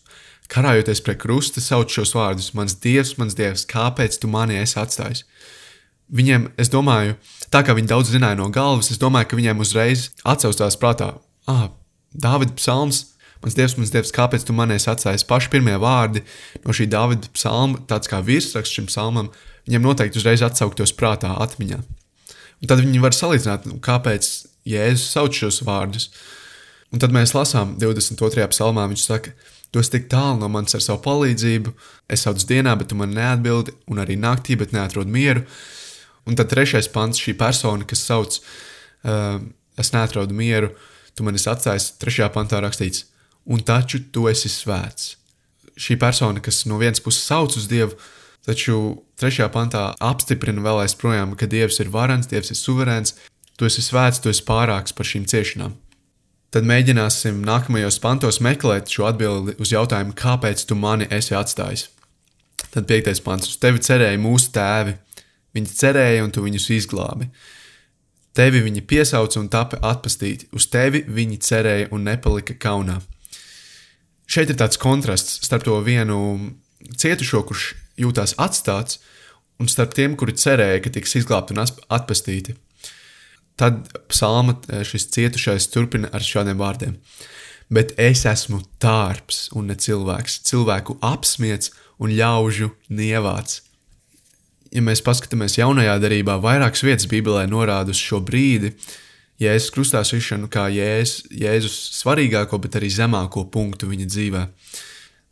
karājoties 0.52 1.02
pie 1.04 1.14
krusta 1.20 1.62
sauc 1.64 1.92
šos 1.92 2.14
vārdus: 2.16 2.52
Mans 2.56 2.76
dievs, 2.82 3.16
mans 3.20 3.36
dievs, 3.38 3.66
kāpēc 3.68 4.18
tu 4.20 4.30
mani 4.32 4.58
esi 4.60 4.78
atstājis? 4.80 5.24
Viņiem, 6.08 6.48
es 6.56 6.70
domāju, 6.72 7.18
tā 7.52 7.60
kā 7.66 7.74
viņi 7.76 7.90
daudz 7.90 8.14
zināja 8.14 8.38
no 8.38 8.48
galvas, 8.52 8.88
es 8.92 9.00
domāju, 9.00 9.28
ka 9.28 9.36
viņiem 9.36 9.60
uzreiz 9.60 10.08
atsaustās 10.24 10.78
prātā, 10.80 11.12
ah, 11.50 11.68
Dāvida 12.08 12.54
psalms, 12.56 13.02
mans 13.42 13.54
dievs, 13.54 13.74
mans 13.76 13.92
dievs, 13.92 14.14
kāpēc 14.16 14.46
tu 14.48 14.54
mani 14.56 14.78
esi 14.78 14.88
atstājis? 14.88 15.26
Paši 15.28 15.50
pirmie 15.52 15.76
vārdi 15.76 16.22
no 16.64 16.72
šī 16.72 16.88
Dāvida 16.88 17.28
psalma, 17.36 17.82
tāds 17.90 18.08
kā 18.08 18.22
virsraksts 18.24 18.78
šim 18.78 18.88
psalmam, 18.88 19.28
viņam 19.68 19.84
noteikti 19.84 20.16
uzreiz 20.16 20.42
atsauktos 20.46 20.94
prātā, 20.96 21.34
atmiņā. 21.44 21.82
Un 22.58 22.70
tad 22.70 22.80
viņi 22.80 23.04
var 23.04 23.14
salīdzināt, 23.14 23.68
nu, 23.68 23.76
kāpēc 23.84 24.30
Jēzus 24.68 25.12
sauc 25.12 25.36
šos 25.36 25.60
vārdus. 25.66 26.08
Un 26.92 27.02
tad 27.02 27.12
mēs 27.12 27.34
lasām 27.36 27.76
22. 27.80 28.48
psalmā, 28.52 28.86
viņš 28.90 29.04
saka, 29.04 29.34
Tu 29.72 29.82
esi 29.82 29.92
tik 29.92 30.08
tālu 30.12 30.38
no 30.40 30.48
manis 30.52 30.76
ar 30.78 30.84
savu 30.84 31.02
palīdzību, 31.04 31.74
es 32.08 32.24
saucu 32.24 32.46
dienā, 32.48 32.72
bet 32.80 32.88
tu 32.88 32.96
man 32.96 33.12
neatbildi, 33.16 33.74
un 33.92 34.00
arī 34.00 34.16
naktī, 34.20 34.56
bet 34.56 34.72
neatrod 34.72 35.10
mieru. 35.12 35.44
Un 36.28 36.36
tad 36.36 36.48
trešais 36.52 36.88
pants, 36.92 37.20
šī 37.20 37.34
persona, 37.40 37.84
kas 37.88 38.04
sauc, 38.08 38.38
uh, 39.04 39.40
es 39.80 39.92
neatrodu 39.92 40.36
mieru, 40.36 40.72
tu 41.16 41.24
man 41.26 41.36
esi 41.36 41.50
atstājis, 41.52 41.92
trešajā 42.00 42.28
pantā 42.32 42.60
rakstīts, 42.64 43.06
un 43.48 43.60
taču 43.64 44.00
tu 44.12 44.28
esi 44.30 44.50
svēts. 44.52 45.16
Šī 45.78 45.98
persona, 46.00 46.40
kas 46.44 46.64
no 46.66 46.80
vienas 46.80 47.02
puses 47.04 47.26
sauc 47.28 47.54
uz 47.56 47.68
Dievu, 47.70 47.96
taču 48.48 49.04
trešajā 49.20 49.50
pantā 49.54 49.82
apstiprina 50.04 50.64
vēl 50.64 50.84
aizprojām, 50.86 51.36
ka 51.38 51.46
Dievs 51.50 51.80
ir 51.84 51.92
varants, 51.92 52.30
Dievs 52.30 52.54
ir 52.54 52.58
suverēns, 52.58 53.14
tu 53.60 53.68
esi 53.68 53.84
svēts, 53.84 54.22
tu 54.24 54.32
esi 54.32 54.44
pārāks 54.48 54.96
par 54.96 55.08
šīm 55.08 55.28
ciešanām. 55.28 55.76
Tad 56.54 56.64
mēģināsim 56.64 57.42
nākamajos 57.44 57.98
pantos 58.00 58.38
meklēt 58.40 58.88
šo 58.88 59.04
atbildi 59.10 59.58
uz 59.60 59.72
jautājumu, 59.74 60.14
kāpēc 60.16 60.64
tu 60.64 60.78
mani 60.80 61.08
esi 61.12 61.36
atstājis. 61.36 61.88
Tad 62.72 62.88
piektais 62.88 63.20
pants. 63.24 63.50
Uz 63.50 63.58
tevi 63.60 63.82
cerēja 63.84 64.18
mūsu 64.20 64.50
tēvi. 64.54 64.96
Viņi 65.56 65.74
cerēja, 65.76 66.24
un 66.24 66.32
tu 66.32 66.44
viņus 66.44 66.68
izglābi. 66.76 67.28
Tevi 68.36 68.62
viņi 68.64 68.84
piesauca 68.88 69.40
un 69.40 69.48
tapa 69.52 69.80
atpestīti. 69.90 70.48
Uz 70.56 70.68
tevi 70.72 71.02
viņi 71.04 71.40
cerēja 71.44 71.90
un 71.92 72.04
nepalika 72.08 72.56
kaunā. 72.60 73.00
Šeit 74.28 74.52
ir 74.52 74.58
tāds 74.60 74.80
kontrasts 74.80 75.40
starp 75.44 75.64
to 75.64 75.76
vienu 75.84 76.18
cietušo, 76.96 77.42
kurš 77.48 77.70
jūtās 77.98 78.36
atstāts, 78.40 79.00
un 79.58 79.68
starp 79.68 79.96
tiem, 79.96 80.16
kuri 80.16 80.36
cerēja, 80.38 80.82
ka 80.84 80.92
tiks 80.94 81.16
izglābti 81.20 81.56
un 81.56 81.64
atpestīti. 81.64 82.54
Tad 83.58 83.88
psalma 84.10 84.54
eh, 84.68 84.84
šis 84.86 85.08
cietušais 85.14 85.68
turpina 85.72 86.10
ar 86.14 86.24
šādiem 86.24 86.58
vārdiem: 86.60 86.98
Bet 87.68 87.92
es 88.00 88.24
esmu 88.28 88.62
tārps 88.80 89.48
un 89.58 89.68
ne 89.68 89.76
cilvēks, 89.76 90.40
cilvēku 90.48 90.98
apspiesti 91.04 91.74
un 91.98 92.14
ļaužu 92.14 92.70
nievāts. 92.88 93.64
Ja 94.72 94.82
mēs 94.84 95.02
paskatāmies 95.04 95.56
jaunajā 95.58 95.96
darbā, 96.02 96.36
vairākas 96.44 96.84
vietas 96.84 97.08
Bībelē 97.08 97.46
norāda 97.48 97.92
uz 97.94 98.00
šo 98.00 98.20
brīdi, 98.24 98.74
Jēzus 99.38 99.70
krustā 99.70 100.02
sišanu 100.02 100.48
kā 100.50 100.66
Jēzus, 100.74 101.28
Jēzus 101.30 101.76
svarīgāko, 102.00 102.58
bet 102.58 102.76
arī 102.78 102.90
zemāko 102.90 103.44
punktu 103.52 103.86
viņa 103.90 104.06
dzīvē. 104.10 104.42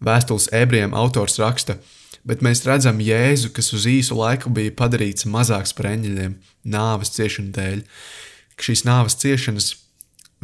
Vēstules 0.06 0.47
ebrejiem 0.54 0.95
autors 0.95 1.40
raksta, 1.42 1.78
bet 2.26 2.42
mēs 2.45 2.64
redzam 2.66 3.00
Jēzu, 3.02 3.52
kas 3.54 3.73
uz 3.76 3.87
īsu 3.90 4.18
laiku 4.18 4.50
bija 4.54 4.75
padarīts 4.76 5.28
mazāks 5.30 5.75
par 5.76 5.92
eņģeļiem, 5.92 6.37
nāves 6.75 7.14
ciešanu 7.14 7.54
dēļ, 7.54 7.83
šīs 8.66 8.85
nāves 8.88 9.18
ciešanas 9.23 9.73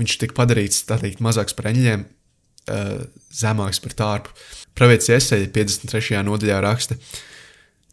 viņš 0.00 0.18
tika 0.22 0.36
padarīts 0.38 0.84
teikt, 0.88 1.22
mazāks 1.24 1.56
par 1.58 1.70
eņģeļiem, 1.72 2.04
uh, 2.06 3.04
zemāks 3.34 3.82
par 3.82 3.96
tārpu. 3.98 4.34
Pravietis 4.78 5.10
Eseja 5.12 5.50
53. 5.52 6.22
nodaļā 6.26 6.62
raksta: 6.64 6.96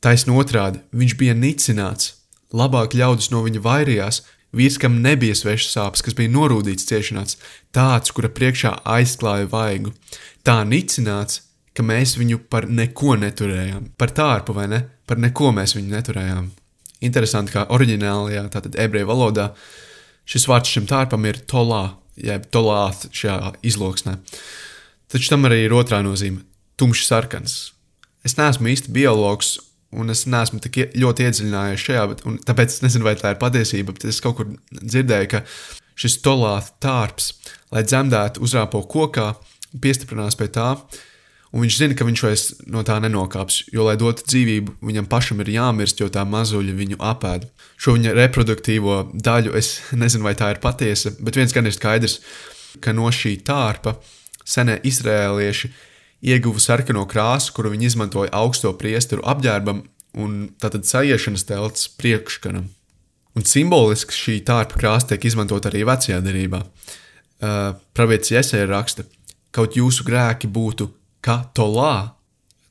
Taisn 0.04 0.32
otrādi, 0.38 0.82
viņš 0.96 1.16
bija 1.20 1.36
nicināts, 1.36 2.14
labāk 2.56 2.96
ļaudis 2.96 3.34
no 3.34 3.44
viņa 3.44 3.64
vairījās, 3.66 4.22
vīrs, 4.56 4.80
kam 4.82 5.02
nebija 5.04 5.36
svešas 5.36 5.76
sāpes, 5.76 6.06
kas 6.06 6.16
bija 6.18 6.32
norūdīts 6.34 6.88
ciešanās, 6.90 7.38
tāds, 7.76 8.14
kura 8.16 8.32
priekšā 8.32 8.80
aizklāja 8.88 9.50
vaigu, 9.52 9.94
tā 10.48 10.62
nicināts, 10.66 11.44
ka 11.80 11.86
mēs 11.88 12.18
viņu 12.20 12.42
par 12.52 12.68
neko 12.68 13.16
neturējām. 13.22 13.94
Par 14.00 14.12
tārpu 14.16 14.56
vai 14.58 14.68
ne? 14.72 14.82
Par 15.08 15.22
neko 15.22 15.54
mēs 15.56 15.78
viņu 15.78 15.94
neturējām. 15.94 16.50
Interesanti, 17.08 17.56
kā 17.56 17.64
oriģinālajā, 17.72 18.44
tātad 18.52 18.76
ebreju 18.84 19.08
valodā, 19.08 19.54
šis 20.28 20.50
vārds 20.52 20.74
šim 20.74 20.90
tārpam 20.90 21.24
ir 21.30 21.40
tolā, 21.48 21.86
jeb 22.20 22.50
tolāt 22.52 23.08
šajā 23.16 23.56
izloksnē. 23.72 24.18
Taču 25.10 25.32
tam 25.32 25.48
arī 25.48 25.64
ir 25.66 25.76
otrā 25.78 26.04
nozīme- 26.04 26.44
tumšs 26.78 27.08
sarkans. 27.08 27.72
Es 28.28 28.36
neesmu 28.36 28.68
īsti 28.68 28.92
biologs, 28.92 29.58
un 29.96 30.10
es 30.10 30.26
neesmu 30.26 30.60
tik 30.60 30.92
ļoti 30.94 31.26
iedziļinājies 31.26 31.86
šajā, 31.86 32.08
bet, 32.10 32.24
tāpēc 32.46 32.76
es 32.76 32.82
nezinu, 32.82 33.08
vai 33.08 33.16
tā 33.16 33.32
ir 33.32 33.40
patiesība, 33.40 33.94
bet 33.94 34.06
es 34.06 34.20
kaut 34.20 34.36
kur 34.36 34.46
dzirdēju, 34.74 35.30
ka 35.30 35.46
šis 35.96 36.20
tolāta 36.22 36.76
tārps, 36.82 37.34
lai 37.72 37.84
dzemdētu, 37.84 38.44
uzrāpo 38.44 38.84
kokā, 38.86 39.36
piestiprinās 39.80 40.36
pie 40.36 40.48
tā, 40.48 40.78
un 41.54 41.64
viņš 41.64 41.78
zina, 41.82 41.98
ka 41.98 42.06
viņš 42.08 42.24
vairs 42.26 42.46
no 42.70 42.84
tā 42.86 43.00
nenokāps, 43.02 43.64
jo, 43.74 43.86
lai 43.88 43.98
dotu 44.00 44.26
dzīvību, 44.28 44.78
viņam 44.86 45.10
pašam 45.10 45.42
ir 45.44 45.52
jāmirst, 45.56 46.02
jo 46.02 46.10
tā 46.14 46.26
mazuļa 46.30 46.76
viņu 46.78 47.00
apēd. 47.02 47.48
Šo 47.80 47.96
viņa 47.98 48.16
reproduktīvo 48.18 49.02
daļu 49.14 49.56
es 49.58 49.76
nezinu, 50.04 50.28
vai 50.28 50.36
tā 50.38 50.54
ir 50.54 50.64
patiesa, 50.64 51.16
bet 51.20 51.40
viens 51.40 51.56
gan 51.56 51.70
ir 51.70 51.76
skaidrs, 51.76 52.20
ka 52.84 52.94
no 52.94 53.10
šī 53.14 53.40
tārpa 53.46 53.98
senie 54.46 54.78
izrēlieši 54.86 55.72
ieguva 56.30 56.62
sarkano 56.62 57.06
krāsu, 57.10 57.54
kuru 57.56 57.72
viņi 57.74 57.94
izmantoja 57.94 58.34
augsto 58.36 58.74
priesteru 58.78 59.24
apģērbam 59.30 59.84
un 60.20 60.36
tātad 60.60 60.88
sajiešanas 60.90 61.46
telts 61.48 61.88
priekškanam. 62.00 62.68
Un 63.38 63.46
simboliski 63.46 64.16
šī 64.16 64.40
tārpa 64.46 64.80
krāsa 64.82 65.14
tiek 65.14 65.30
izmantota 65.30 65.70
arī 65.70 65.86
vecajā 65.88 66.18
derībā. 66.26 66.64
Uh, 67.40 67.78
Pravietis 67.96 68.34
Jēzus 68.34 68.66
raksta, 68.68 69.06
kaut 69.56 69.78
jūsu 69.80 70.04
grēki 70.08 70.50
būtu 70.52 70.90
katolā, 71.26 72.16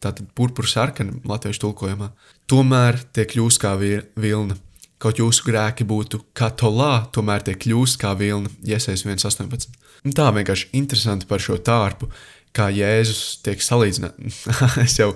tātad 0.02 0.30
purpura 0.38 0.70
sarkana 0.70 1.18
latviešu 1.28 1.64
tulkojumā, 1.66 2.12
tomēr 2.50 3.00
tie 3.12 3.26
kļūst 3.28 3.62
kā 3.62 3.74
vilna. 3.78 4.58
Kaut 4.98 5.20
jūsu 5.20 5.44
grēki 5.46 5.86
būtu 5.86 6.24
katolā, 6.34 7.06
tomēr 7.14 7.44
tie 7.46 7.54
kļūst 7.54 8.00
kā 8.02 8.16
vilna, 8.18 8.50
iesaistīt 8.66 9.12
1,18. 9.12 9.76
Tā 10.14 10.30
vienkārši 10.34 10.72
interesanti 10.78 11.28
par 11.30 11.42
šo 11.42 11.58
tārpu, 11.62 12.08
kā 12.56 12.66
Jēzus 12.74 13.38
tiek 13.46 13.62
salīdzināts. 13.62 14.40
es 14.86 14.96
jau, 14.98 15.12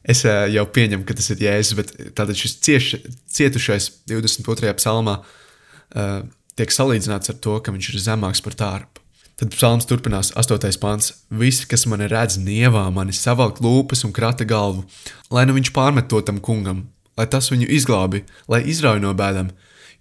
es 0.00 0.24
eh, 0.24 0.46
jau 0.54 0.64
pieņemu, 0.64 1.04
ka 1.08 1.16
tas 1.18 1.28
ir 1.34 1.44
Jēzus, 1.44 1.76
bet 1.76 1.92
tātad 2.16 2.38
šis 2.38 2.56
cieš, 2.64 2.88
cietušais 3.36 3.90
22. 4.08 4.72
psalmā 4.80 5.18
uh, 5.20 6.24
tiek 6.56 6.72
salīdzināts 6.72 7.32
ar 7.32 7.40
to, 7.44 7.58
ka 7.60 7.74
viņš 7.74 7.92
ir 7.92 8.02
zemāks 8.06 8.44
par 8.44 8.56
tārpu. 8.58 9.01
Tad 9.40 9.54
psalms 9.54 9.86
turpinās 9.88 10.30
8. 10.36 10.76
pāns. 10.80 11.12
Visi, 11.32 11.64
kas 11.68 11.86
mani 11.88 12.08
redz, 12.10 12.36
nievā 12.36 12.84
mani 12.92 13.14
savalk 13.16 13.62
lūpas 13.64 14.04
un 14.04 14.12
krata 14.12 14.44
galvu, 14.44 14.84
lai 15.32 15.46
nu 15.48 15.56
viņš 15.56 15.72
pārmet 15.72 16.10
to 16.12 16.20
tam 16.20 16.40
kungam, 16.44 16.84
lai 17.16 17.26
tas 17.32 17.48
viņu 17.52 17.70
izglābi, 17.78 18.22
lai 18.52 18.60
izrauj 18.68 19.00
no 19.00 19.14
bēdām, 19.16 19.48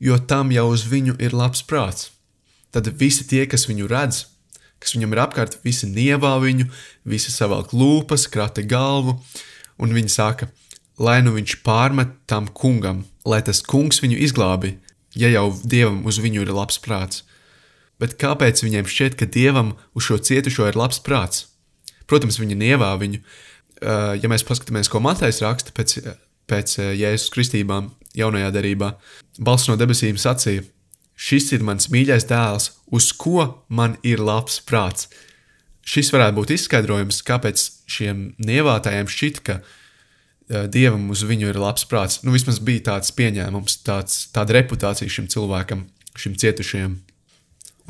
jo 0.04 0.18
tam 0.28 0.52
jau 0.52 0.68
uz 0.74 0.84
viņu 0.92 1.16
ir 1.24 1.36
labs 1.38 1.64
prāts. 1.64 2.10
Tad 2.76 2.92
visi 3.00 3.24
tie, 3.28 3.46
kas 3.48 3.68
viņu 3.72 3.88
redz, 3.92 4.26
kas 4.84 4.98
viņam 4.98 5.16
ir 5.16 5.24
apkārt, 5.24 5.58
visi 5.64 5.88
nievā 5.88 6.36
viņu, 6.44 6.68
visi 7.08 7.32
savalk 7.32 7.72
lūpas, 7.72 8.28
krata 8.32 8.64
galvu, 8.68 9.16
un 9.80 9.96
viņi 9.96 10.12
saka, 10.12 10.52
lai 11.00 11.22
nu 11.24 11.38
viņš 11.38 11.62
pārmet 11.64 12.18
tam 12.28 12.52
kungam, 12.52 13.06
lai 13.24 13.40
tas 13.48 13.64
kungs 13.64 14.04
viņu 14.04 14.20
izglābi, 14.28 14.76
ja 15.16 15.32
jau 15.32 15.48
dievam 15.64 16.04
uz 16.06 16.20
viņu 16.20 16.44
ir 16.44 16.56
labs 16.56 16.84
prāts 16.84 17.24
bet 18.02 18.18
kāpēc 18.22 18.64
viņiem 18.66 18.90
šķiet, 18.90 19.16
ka 19.20 19.30
dievam 19.30 19.76
uz 19.94 20.10
šo 20.10 20.18
cietušo 20.18 20.68
ir 20.72 20.80
labs 20.80 21.00
prāts? 21.06 21.46
Protams, 22.10 22.42
viņa 22.42 22.58
nievā 22.60 22.92
viņu. 23.00 23.22
Uh, 23.82 24.14
ja 24.20 24.30
mēs 24.30 24.46
paskatāmies, 24.46 24.90
ko 24.92 25.00
Matejs 25.02 25.42
raksta 25.42 25.74
pēc, 25.74 25.96
pēc 26.50 26.76
uh, 26.82 26.92
Jēzus 26.98 27.32
kristībām, 27.34 27.90
jaunajā 28.18 28.52
darbā, 28.54 28.92
balss 29.40 29.70
no 29.72 29.78
debesīm 29.80 30.20
sacīja: 30.22 30.66
Šis 31.16 31.52
ir 31.56 31.66
mans 31.66 31.90
mīļais 31.94 32.28
dēls, 32.30 32.72
uz 32.94 33.12
ko 33.18 33.46
man 33.70 33.96
ir 34.06 34.22
labs 34.22 34.60
prāts. 34.66 35.10
Šis 35.82 36.12
varētu 36.14 36.38
būt 36.38 36.54
izskaidrojums, 36.58 37.24
kāpēc 37.26 37.64
šiem 37.90 38.28
nievātājiem 38.44 39.10
šķita, 39.10 39.46
ka 39.48 39.58
uh, 39.62 40.68
dievam 40.70 41.10
uz 41.14 41.24
viņu 41.26 41.50
ir 41.50 41.62
labs 41.62 41.88
prāts. 41.90 42.22
Nu, 42.26 42.36
vismaz 42.36 42.62
bija 42.62 42.90
tāds 42.92 43.14
pieņēmums, 43.18 43.82
tāds, 43.88 44.28
tāda 44.36 44.60
reputācija 44.60 45.10
šim 45.10 45.32
cilvēkam, 45.32 45.88
šim 46.20 46.38
cietušajam. 46.38 47.00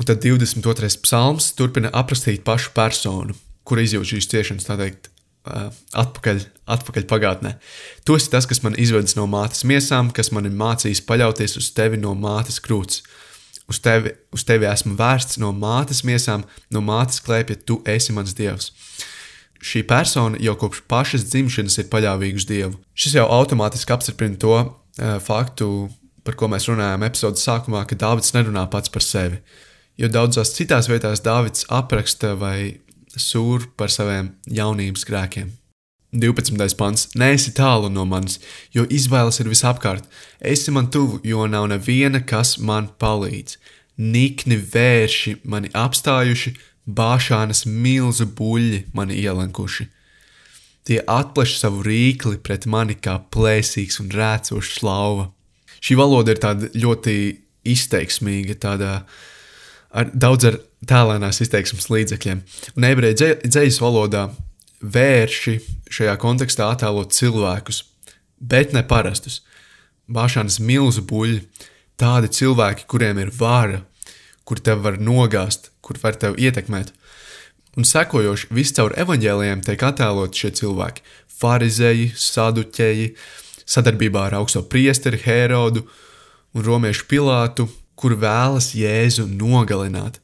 Un 0.00 0.08
tad 0.08 0.22
22. 0.24 0.98
psalms 1.04 1.52
turpina 1.58 1.90
aprakstīt 1.92 2.44
pašu 2.46 2.72
personu, 2.76 3.36
kur 3.66 3.80
izjūt 3.82 4.14
šīs 4.14 4.30
ciešanas, 4.32 4.66
tā 4.66 4.78
teikt, 4.80 5.12
atpakaļ, 5.44 6.40
atpakaļ 6.70 7.06
pagātnē. 7.10 7.56
Tu 8.06 8.16
esi 8.16 8.30
tas, 8.32 8.46
kas 8.48 8.62
man 8.64 8.78
izvedis 8.78 9.16
no 9.18 9.26
mātes 9.30 9.64
miesām, 9.68 10.12
kas 10.14 10.32
man 10.32 10.46
ir 10.48 10.54
mācījis 10.56 11.04
paļauties 11.08 11.58
uz 11.60 11.70
tevi 11.76 12.00
no 12.00 12.14
mātes 12.18 12.60
krūts. 12.62 13.02
Uz 13.70 13.78
tevi, 13.82 14.12
uz 14.34 14.44
tevi 14.46 14.66
esmu 14.68 14.96
vērsts 14.98 15.38
no 15.42 15.52
mātes 15.54 16.02
miesām, 16.06 16.44
no 16.70 16.82
mātes 16.84 17.22
klēpja, 17.24 17.60
tu 17.66 17.80
esi 17.88 18.14
mans 18.14 18.34
dievs. 18.38 18.72
Šī 19.62 19.84
persona 19.86 20.38
jau 20.42 20.56
kopš 20.58 20.82
pašas 20.90 21.28
dzimšanas 21.30 21.78
ir 21.78 21.90
paļāvīga 21.90 22.40
uz 22.40 22.46
dievu. 22.48 22.78
Šis 22.98 23.20
jau 23.20 23.28
automātiski 23.30 23.94
apstiprina 23.94 24.38
to 24.42 24.56
uh, 24.58 24.72
faktu, 25.22 25.68
par 26.26 26.34
ko 26.38 26.48
mēs 26.50 26.66
runājām 26.70 27.06
epizodes 27.06 27.46
sākumā, 27.46 27.84
ka 27.86 27.98
Dārvids 27.98 28.34
nerunā 28.34 28.66
pats 28.70 28.90
par 28.90 29.06
sevi. 29.06 29.38
Uh, 29.38 29.71
jo 30.02 30.10
daudzās 30.10 30.50
citās 30.56 30.88
vietās 30.90 31.22
Dāvids 31.22 31.66
apraksta 31.70 32.34
vai 32.38 32.80
sūr 33.14 33.68
par 33.78 33.92
saviem 33.92 34.32
jaunības 34.50 35.06
grēkiem. 35.06 35.52
12. 36.12 36.74
pants. 36.76 37.06
Nēsi 37.16 37.54
tālu 37.56 37.88
no 37.88 38.04
manis, 38.04 38.36
jo 38.74 38.84
izbailes 38.92 39.38
ir 39.40 39.48
visapkārt. 39.48 40.04
Esi 40.44 40.74
man 40.74 40.90
tuvu, 40.92 41.22
jo 41.24 41.46
nav 41.48 41.70
neviena, 41.72 42.20
kas 42.20 42.58
man 42.58 42.90
palīdz. 43.00 43.56
Nikni 43.96 44.58
vērši 44.74 45.38
mani 45.48 45.70
apstājuši, 45.72 46.52
bāšānas 46.84 47.64
milzu 47.64 48.26
buļļi 48.36 48.84
mani 48.96 49.16
ielenkuši. 49.22 49.88
Tie 50.82 50.98
atpleš 51.06 51.56
savu 51.60 51.84
rīkli 51.86 52.40
pret 52.42 52.66
mani 52.66 52.98
kā 52.98 53.20
plēsīgs 53.32 54.00
un 54.02 54.10
rēcošs 54.12 54.80
slauva. 54.80 55.30
Šī 55.80 55.96
valoda 55.96 56.34
ir 56.34 56.42
tāda 56.42 56.68
ļoti 56.74 57.14
izteiksmīga, 57.72 58.58
tāda 58.58 58.90
ar 59.92 60.10
daudz 60.12 60.48
ar 60.48 60.58
tēlēnās 60.88 61.42
izteiksmes 61.44 61.88
līdzekļiem. 61.92 62.42
Un 62.76 62.88
ebreju 62.88 63.34
dzīslu 63.44 63.86
valodā 63.86 64.26
vērši 64.82 65.58
šajā 65.92 66.16
kontekstā 66.20 66.70
attēlo 66.72 67.04
cilvēkus, 67.06 67.84
bet 68.40 68.74
ne 68.74 68.82
parastus. 68.86 69.42
Bāšānas 70.12 70.58
milzu 70.60 71.04
buļļi, 71.06 71.42
tādi 72.00 72.32
cilvēki, 72.34 72.88
kuriem 72.90 73.20
ir 73.22 73.30
vara, 73.38 73.84
kur 74.44 74.58
tev 74.58 74.82
var 74.86 74.98
nogāzt, 74.98 75.70
kur 75.84 76.00
var 76.02 76.18
tevi 76.18 76.48
ietekmēt. 76.48 76.90
Un 77.78 77.86
sekojoši 77.88 78.50
viscaur 78.52 78.92
evaņģēlījiem 79.00 79.62
tiek 79.64 79.84
attēlot 79.86 80.36
šie 80.36 80.50
cilvēki- 80.58 81.04
farizēji, 81.40 82.10
saduķēji, 82.16 83.14
sadarbībā 83.64 84.26
ar 84.26 84.34
augsto 84.42 84.62
priesteri 84.62 85.22
Hērodu 85.22 85.86
un 86.54 86.62
romiešu 86.62 87.06
pilātu, 87.08 87.68
kur 88.02 88.16
vēlas 88.18 88.72
Jēzu 88.74 89.28
nogalināt. 89.30 90.18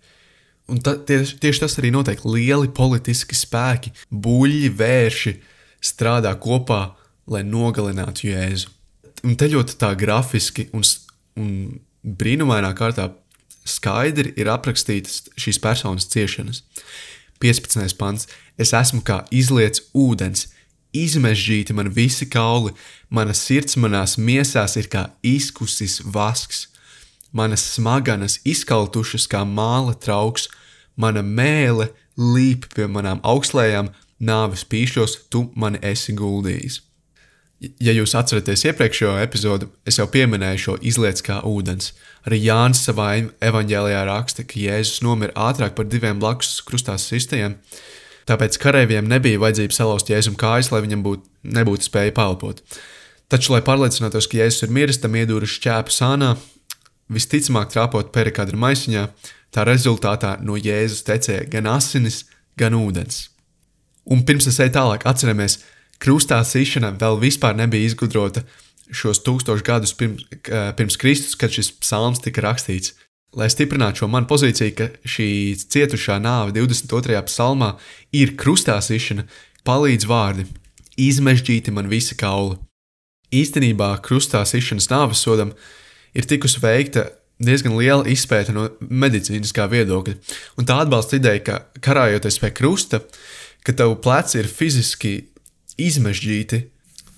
Un 0.69 0.83
ta, 0.85 0.97
tieši, 0.99 1.39
tieši 1.41 1.63
tas 1.63 1.79
arī 1.81 1.93
notiek. 1.95 2.21
Lieli 2.27 2.69
politiski 2.75 3.37
spēki, 3.39 3.95
buļļi, 4.11 4.73
vērši 4.77 5.35
strādā 5.85 6.35
kopā, 6.43 6.83
lai 7.31 7.45
nogalinātu 7.47 8.29
Jēzu. 8.29 8.75
Un 9.27 9.39
te 9.39 9.49
ļoti 9.51 9.79
tā 9.81 9.93
grafiski 9.99 10.69
un, 10.77 10.85
un 11.41 11.55
brīnumainā 12.03 12.75
kārtā 12.79 13.09
skaidri 13.69 14.33
ir 14.39 14.51
aprakstītas 14.53 15.27
šīs 15.41 15.61
personas 15.63 16.09
ciešanas. 16.13 16.63
15. 17.43 17.95
pants. 17.99 18.27
Es 18.59 18.73
esmu 18.75 19.03
kā 19.07 19.23
izliets 19.35 19.85
ūdens, 19.97 20.49
izmežģīti 20.97 21.77
man 21.77 21.91
visi 21.95 22.27
kauli, 22.31 22.75
mana 23.11 23.35
sirds 23.37 23.77
manās 23.79 24.17
miesās 24.19 24.77
ir 24.81 24.89
kā 24.91 25.09
izkusis 25.23 26.01
vasks, 26.05 26.67
manas 27.33 27.65
smaganas 27.75 28.39
izkaltušas 28.49 29.29
kā 29.31 29.45
māla 29.47 29.95
trauks, 29.95 30.49
mana 30.97 31.23
mēle 31.23 31.91
līp 32.19 32.69
pie 32.75 32.89
manām 32.91 33.23
augstlējām, 33.23 33.93
nāves 34.19 34.65
pīšos, 34.67 35.17
tu 35.31 35.49
mani 35.55 35.79
esi 35.83 36.15
guldījis. 36.19 36.83
Ja 37.83 37.91
jūs 37.91 38.15
atceraties 38.15 38.63
iepriekšējo 38.71 39.17
epizodu, 39.19 39.67
es 39.87 39.97
jau 39.99 40.07
pieminēju 40.11 40.61
šo 40.63 40.75
izlietu 40.87 41.25
kā 41.27 41.39
ūdens. 41.47 41.91
Arī 42.27 42.39
Jānis 42.45 42.85
savā 42.87 43.09
evanģēlijā 43.43 44.05
raksta, 44.07 44.45
ka 44.47 44.61
Jēzus 44.63 45.03
nomira 45.03 45.35
ātrāk 45.49 45.75
par 45.75 45.89
diviem 45.91 46.21
blakus 46.23 46.61
krustā 46.67 46.95
sistiem, 47.03 47.57
tāpēc 48.31 48.61
kareiviem 48.63 49.11
nebija 49.11 49.41
vajadzība 49.43 49.75
salauzt 49.75 50.13
Jēzum 50.13 50.39
kājas, 50.39 50.71
lai 50.71 50.85
viņam 50.87 51.03
būt, 51.03 51.27
nebūtu 51.59 51.89
spēja 51.89 52.15
palpot. 52.15 52.63
Taču, 53.29 53.57
lai 53.57 53.63
pārliecinātos, 53.67 54.31
ka 54.31 54.39
Jēzus 54.39 54.69
ir 54.69 54.75
miris, 54.79 55.03
tam 55.03 55.19
iedūra 55.19 55.51
šķēpu 55.51 55.95
sānā, 55.95 56.37
visticamāk 57.13 57.73
trāpot 57.73 58.13
perikādra 58.15 58.59
maisiņā, 58.59 59.07
Tā 59.55 59.65
rezultātā 59.65 60.37
no 60.45 60.59
Jēzus 60.61 61.07
tecēja 61.09 61.47
gan 61.49 61.69
asinis, 61.73 62.27
gan 62.61 62.77
ūdens. 62.77 63.29
Un 64.09 64.25
pirms 64.29 64.49
es 64.51 64.59
eju 64.61 64.75
tālāk, 64.77 65.07
atceramies, 65.09 65.59
krustā 66.03 66.41
sišana 66.45 66.93
vēl 67.01 67.19
vispār 67.23 67.57
nebija 67.57 67.89
izgudrota 67.89 68.45
šos 68.89 69.21
tūkstošus 69.25 69.65
gadus 69.65 69.95
pirms, 69.97 70.25
pirms 70.77 70.97
Kristus, 71.01 71.37
kad 71.37 71.53
šis 71.53 71.73
psalms 71.81 72.23
tika 72.25 72.45
rakstīts. 72.45 72.95
Lai 73.37 73.51
stiprinātu 73.53 74.03
šo 74.03 74.09
manu 74.09 74.29
pozīciju, 74.29 74.73
ka 74.77 74.87
šī 75.05 75.29
cietušā 75.61 76.17
nāve 76.25 76.55
22. 76.57 77.19
psalmā 77.29 77.75
ir 78.17 78.33
krustā 78.41 78.79
sišana, 78.85 79.27
palīdz 79.69 80.09
vārdi: 80.09 80.47
izmežģīti 80.97 81.75
man 81.77 81.91
visi 81.93 82.17
kauli. 82.17 82.57
Īstenībā 83.29 83.91
krustā 84.05 84.41
sišanas 84.49 84.89
nāves 84.89 85.21
sodam 85.21 85.53
ir 86.19 86.29
tikusi 86.29 86.61
veikta 86.63 87.07
diezgan 87.39 87.77
liela 87.79 88.07
izpēta 88.11 88.55
no 88.55 88.67
medicīniskā 88.83 89.69
viedokļa. 89.71 90.17
Un 90.59 90.67
tā 90.67 90.81
atbalsta 90.83 91.19
ideja, 91.19 91.43
ka 91.45 91.59
karājoties 91.85 92.41
pie 92.43 92.51
krusta, 92.55 93.03
ka 93.67 93.75
tavu 93.79 93.99
pleci 94.03 94.41
ir 94.41 94.51
fiziski 94.51 95.13
izmežģīti. 95.79 96.65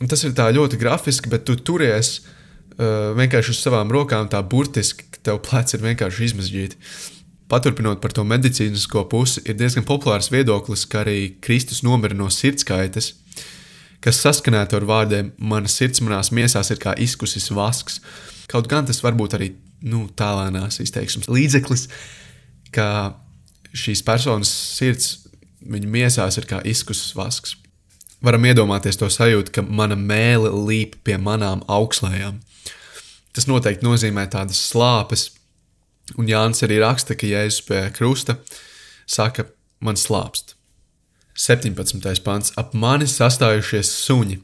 Un 0.00 0.10
tas 0.10 0.24
ir 0.24 0.34
tā 0.36 0.48
ļoti 0.52 0.80
grafiski, 0.80 1.30
bet 1.32 1.46
tu 1.48 1.56
turies 1.56 2.18
uh, 2.20 3.12
vienkārši 3.16 3.54
uz 3.54 3.62
savām 3.64 3.92
rokām, 3.92 4.28
tā 4.32 4.40
burtiski, 4.44 5.08
ka 5.12 5.24
tev 5.30 5.40
pleci 5.46 5.76
ir 5.76 5.86
vienkārši 5.88 6.28
izmežģīti. 6.30 6.80
Paturpinot 7.50 7.98
par 8.02 8.12
to 8.14 8.22
medicīnisko 8.28 9.08
pusi, 9.10 9.42
ir 9.48 9.56
diezgan 9.58 9.84
populārs 9.88 10.30
viedoklis, 10.30 10.84
ka 10.86 11.02
arī 11.02 11.32
Kristus 11.42 11.82
nomira 11.82 12.14
no 12.14 12.28
sirdskaites, 12.30 13.14
kas 14.04 14.20
saskanētu 14.22 14.78
ar 14.78 14.86
vārdiem: 14.86 15.32
Mana 15.36 15.68
sirds 15.68 16.00
manās 16.04 16.30
miesās 16.30 16.70
ir 16.70 16.78
kā 16.80 16.94
izkusis 16.94 17.50
vasks. 17.50 17.98
Kaut 18.50 18.68
gan 18.70 18.88
tas 18.88 19.02
var 19.04 19.14
būt 19.18 19.36
arī 19.38 19.52
nu, 19.86 20.06
tālēnās 20.18 20.80
izteiksmes 20.82 21.30
līdzeklis, 21.30 21.86
ka 22.74 23.16
šīs 23.70 24.02
personas 24.06 24.50
sirds, 24.50 25.28
viņa 25.60 25.90
miesās 25.90 26.38
ir 26.40 26.48
kā 26.50 26.60
izkusis 26.66 27.14
vasks. 27.16 27.56
Varam 28.24 28.44
iedomāties 28.44 28.98
to 29.00 29.08
sajūtu, 29.08 29.54
ka 29.54 29.64
mana 29.64 29.96
mēlē 29.96 30.50
līp 30.52 30.98
pie 31.06 31.16
manām 31.16 31.62
augslējām. 31.70 32.40
Tas 33.32 33.46
noteikti 33.48 33.86
nozīmē 33.86 34.26
tādas 34.32 34.60
slāpes, 34.68 35.30
un 36.18 36.28
Jānis 36.28 36.64
arī 36.66 36.80
raksta, 36.82 37.16
ka 37.16 37.28
Jēzus 37.30 37.62
pie 37.68 37.84
krusta 37.96 38.36
saka, 39.08 39.46
man 39.80 39.96
slāpst. 39.96 40.56
17. 41.40 42.02
pants 42.26 42.52
ap 42.60 42.74
mani 42.76 43.06
sastājušies 43.08 43.88
suņi, 44.04 44.40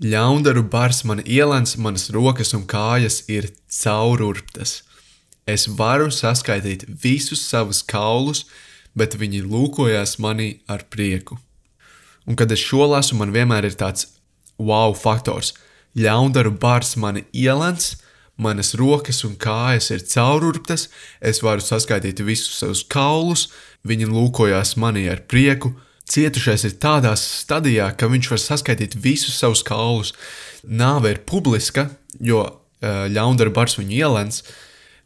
Ļaundaru 0.00 0.62
bars 0.72 1.02
man 1.04 1.18
ielēns, 1.28 1.74
manas 1.76 2.06
rokas 2.08 2.54
un 2.56 2.62
kājas 2.64 3.18
ir 3.28 3.50
caururptas. 3.68 4.78
Es 5.44 5.66
varu 5.68 6.08
saskaitīt 6.08 6.86
visus 7.02 7.42
savus 7.44 7.82
kaulus, 7.84 8.46
bet 8.96 9.18
viņi 9.20 9.42
lūkojās 9.44 10.16
manī 10.16 10.62
ar 10.72 10.86
prieku. 10.88 11.36
Un, 12.24 12.32
kad 12.32 12.48
es 12.48 12.62
šo 12.64 12.86
lasu, 12.88 13.18
man 13.20 13.34
vienmēr 13.34 13.68
ir 13.68 13.76
tāds 13.76 14.06
wow 14.56 14.96
faktors. 14.96 15.52
Ļaundaru 15.92 16.54
bars 16.56 16.94
mani 16.96 17.26
ielēns, 17.36 17.98
manas 18.40 18.72
rokas 18.80 19.20
un 19.28 19.36
kājas 19.36 19.90
ir 19.92 20.06
caururptas, 20.08 20.88
es 21.20 21.42
varu 21.44 21.60
saskaitīt 21.60 22.24
visus 22.24 22.56
savus 22.62 22.86
kaulus, 22.88 23.50
viņi 23.84 24.08
lūkojās 24.08 24.78
manī 24.80 25.10
ar 25.12 25.26
prieku, 25.28 25.74
Cietušais 26.10 26.64
ir 26.66 26.78
tādā 26.82 27.12
stadijā, 27.18 27.92
ka 27.94 28.08
viņš 28.10 28.30
var 28.32 28.40
saskaitīt 28.42 28.96
visus 28.98 29.36
savus 29.38 29.62
kaulus. 29.66 30.10
Nāve 30.66 31.12
ir 31.14 31.20
publiska, 31.22 31.86
jo 32.18 32.42
uh, 32.42 33.04
ļaundara 33.06 33.52
bars 33.54 33.78
viņu 33.78 33.94
ielēns, 34.00 34.42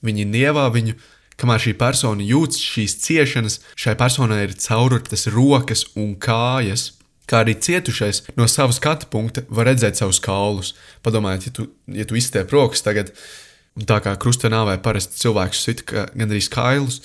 viņi 0.04 0.24
nievā 0.30 0.70
viņu. 0.72 0.96
Kamēr 1.34 1.60
šī 1.64 1.72
persona 1.74 2.22
jūt 2.22 2.56
šīs 2.62 2.92
ciešanas, 3.02 3.58
šai 3.74 3.96
personai 3.98 4.44
ir 4.46 4.54
caururtas 4.54 5.26
rokas 5.34 5.82
un 5.98 6.14
kājas. 6.14 6.92
Kā 7.26 7.40
arī 7.42 7.56
cietušais 7.58 8.22
no 8.38 8.46
savas 8.48 8.78
skatu 8.78 9.08
punkta 9.10 9.42
var 9.48 9.66
redzēt 9.66 9.98
savus 9.98 10.20
kaulus. 10.22 10.74
Padomājiet, 11.02 11.48
ja 11.48 11.56
tu, 11.56 11.66
ja 11.90 12.06
tu 12.06 12.16
izstiep 12.20 12.52
rokas 12.54 12.84
tagad, 12.86 13.10
un 13.74 13.88
tā 13.88 13.98
kā 14.04 14.12
krusta 14.20 14.50
nāvē 14.52 14.76
parasti 14.84 15.18
cilvēks 15.24 15.64
sit 15.66 15.82
gandrīz 15.90 16.50
kailus, 16.52 17.00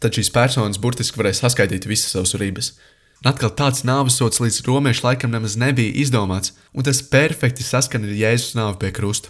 tad 0.00 0.16
šīs 0.16 0.32
personas 0.32 0.80
burtiski 0.80 1.20
varēs 1.20 1.42
saskaitīt 1.44 1.88
visas 1.90 2.14
savas 2.14 2.38
rības. 2.40 2.72
Atkal 3.20 3.50
tāds 3.52 3.82
nāvesots 3.84 4.40
līdz 4.40 4.62
romiešu 4.64 5.04
laikam 5.04 5.34
nemaz 5.34 5.58
nebija 5.60 5.92
izdomāts, 6.00 6.54
un 6.72 6.86
tas 6.86 7.02
perfekti 7.04 7.66
saskan 7.66 8.06
ar 8.08 8.14
Jēzus 8.16 8.56
nāvi 8.56 8.78
pie 8.80 8.92
krusta. 8.96 9.28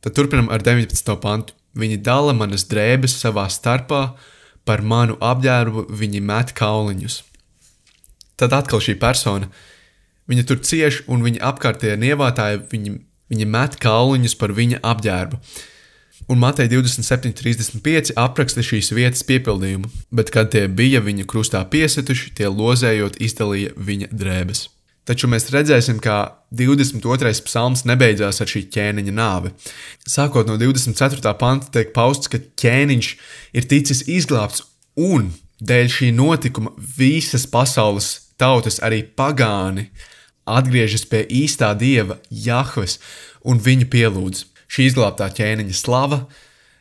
Tad 0.00 0.16
turpinam 0.16 0.48
ar 0.48 0.64
19. 0.64 1.12
pantu. 1.20 1.52
Viņi 1.76 1.98
dala 2.00 2.32
manas 2.32 2.64
drēbes 2.64 3.18
savā 3.20 3.50
starpā, 3.52 4.14
par 4.64 4.80
manu 4.80 5.18
apģērbu 5.20 5.90
viņi 5.92 6.22
met 6.24 6.54
kauliņus. 6.56 7.18
Tad 8.40 8.56
atkal 8.56 8.80
šī 8.80 8.96
persona, 9.00 9.50
viņa 10.30 10.46
tur 10.48 10.62
cieš, 10.64 11.02
un 11.12 11.20
viņa 11.26 11.42
apkārtējie 11.50 11.98
nievātāji, 12.00 12.62
viņi, 12.72 12.94
viņi 13.28 13.48
met 13.52 13.76
kauliņus 13.82 14.38
par 14.40 14.56
viņa 14.56 14.80
apģērbu 14.80 15.42
un 16.28 16.38
Mateja 16.42 16.68
27,35 16.72 18.14
apraksta 18.18 18.64
šīs 18.64 18.92
vietas 18.96 19.22
piepildījumu, 19.26 19.90
bet 20.10 20.32
kad 20.34 20.50
tie 20.54 20.66
bija 20.68 21.02
viņu 21.04 21.26
krustā 21.30 21.62
piesituši, 21.70 22.32
tie 22.38 22.50
lozējot 22.50 23.20
izdalīja 23.22 23.76
viņa 23.76 24.10
drēbes. 24.12 24.66
Taču 25.06 25.28
mēs 25.30 25.46
redzēsim, 25.54 26.00
ka 26.02 26.42
22. 26.50 27.30
psalms 27.46 27.84
nebeidzās 27.86 28.40
ar 28.42 28.50
šī 28.50 28.64
ķēniņa 28.74 29.14
nāvi. 29.14 29.52
Sākot 30.02 30.50
no 30.50 30.56
24. 30.58 31.34
panta, 31.38 31.70
tiek 31.76 31.92
pausts, 31.94 32.26
ka 32.32 32.42
ķēniņš 32.42 33.10
ir 33.54 33.68
ticis 33.70 34.02
izglābts, 34.10 34.64
un 34.98 35.30
dēļ 35.62 35.92
šī 35.94 36.10
notikuma 36.16 36.74
visas 36.98 37.46
pasaules 37.46 38.10
tautas, 38.36 38.80
arī 38.82 39.04
pagāni, 39.06 39.92
atgriežas 40.42 41.06
pie 41.06 41.22
īstā 41.44 41.70
dieva, 41.78 42.18
Jahves, 42.30 42.98
un 43.46 43.62
viņu 43.62 43.86
pielūdz. 43.94 44.42
Šī 44.68 44.90
izglābtā 44.90 45.28
ķēniņa 45.30 45.76
slava, 45.76 46.26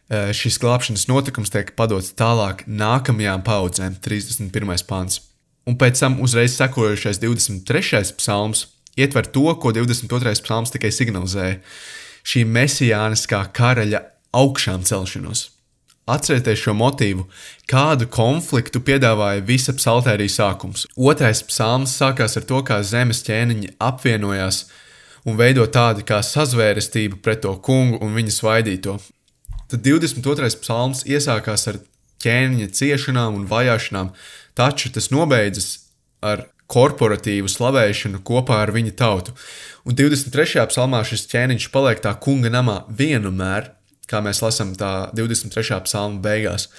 eh, 0.09 0.31
šis 0.33 0.59
glābšanas 0.61 1.07
notikums 1.07 1.53
tiek 1.53 1.75
padots 1.75 2.13
tālāk 2.13 2.65
nākamajām 2.67 3.43
paudzēm, 3.43 3.99
31. 4.01 4.85
pāns. 4.85 5.21
Un 5.65 5.77
pēc 5.77 5.99
tam 5.99 6.19
uzreiz 6.21 6.53
sekojošais 6.57 7.19
23. 7.19 8.13
psalms 8.17 8.67
ietver 8.97 9.25
to, 9.25 9.55
ko 9.55 9.71
22. 9.71 10.41
psalms 10.41 10.71
tikai 10.71 10.91
signalizēja- 10.93 11.59
šī 12.29 12.45
mesijāniskā 12.45 13.41
karaļa 13.53 14.01
augšām 14.33 14.83
celšanos. 14.85 15.49
Atcerieties 16.05 16.61
šo 16.61 16.73
motīvu, 16.77 17.25
kādu 17.67 18.05
konfliktu 18.05 18.79
piedāvāja 18.79 19.41
visa 19.45 19.73
psaltērija 19.73 20.29
sākums. 20.29 20.85
Otrais 20.95 21.41
psalms 21.41 21.95
sākās 21.97 22.37
ar 22.37 22.43
to, 22.45 22.61
kā 22.61 22.83
zemes 22.85 23.23
ķēniņi 23.25 23.73
apvienojās 23.81 24.65
un 25.25 25.37
veido 25.39 25.65
tādu 25.65 26.05
kā 26.05 26.21
sazvērestību 26.23 27.19
pret 27.25 27.43
to 27.45 27.55
kungu 27.65 27.99
un 28.05 28.13
viņa 28.17 28.33
svaidīto. 28.37 28.97
Tad 29.71 29.81
22. 29.85 30.51
psalms 30.61 31.03
iesākās 31.09 31.67
ar 31.71 31.79
ķēniņa 32.21 32.67
ciešanām 32.77 33.39
un 33.39 33.47
vajāšanām, 33.49 34.11
taču 34.57 34.91
tas 34.93 35.09
nobeidzas 35.13 35.71
ar 36.25 36.45
korporatīvu 36.71 37.49
slavēšanu 37.51 38.21
kopā 38.25 38.61
ar 38.63 38.73
viņa 38.73 38.93
tautu. 38.97 39.33
Un 39.85 39.97
23. 39.97 40.65
psalmā 40.71 41.03
šis 41.05 41.27
ķēniņš 41.29 41.69
paliek 41.73 42.01
tā 42.01 42.13
kunga 42.21 42.49
namā 42.53 42.83
vienmēr, 42.89 43.71
kā 44.09 44.21
mēs 44.21 44.41
lasām 44.45 44.73
tā 44.77 45.09
23. 45.17 45.81
psalma 45.85 46.21
beigās. 46.21 46.69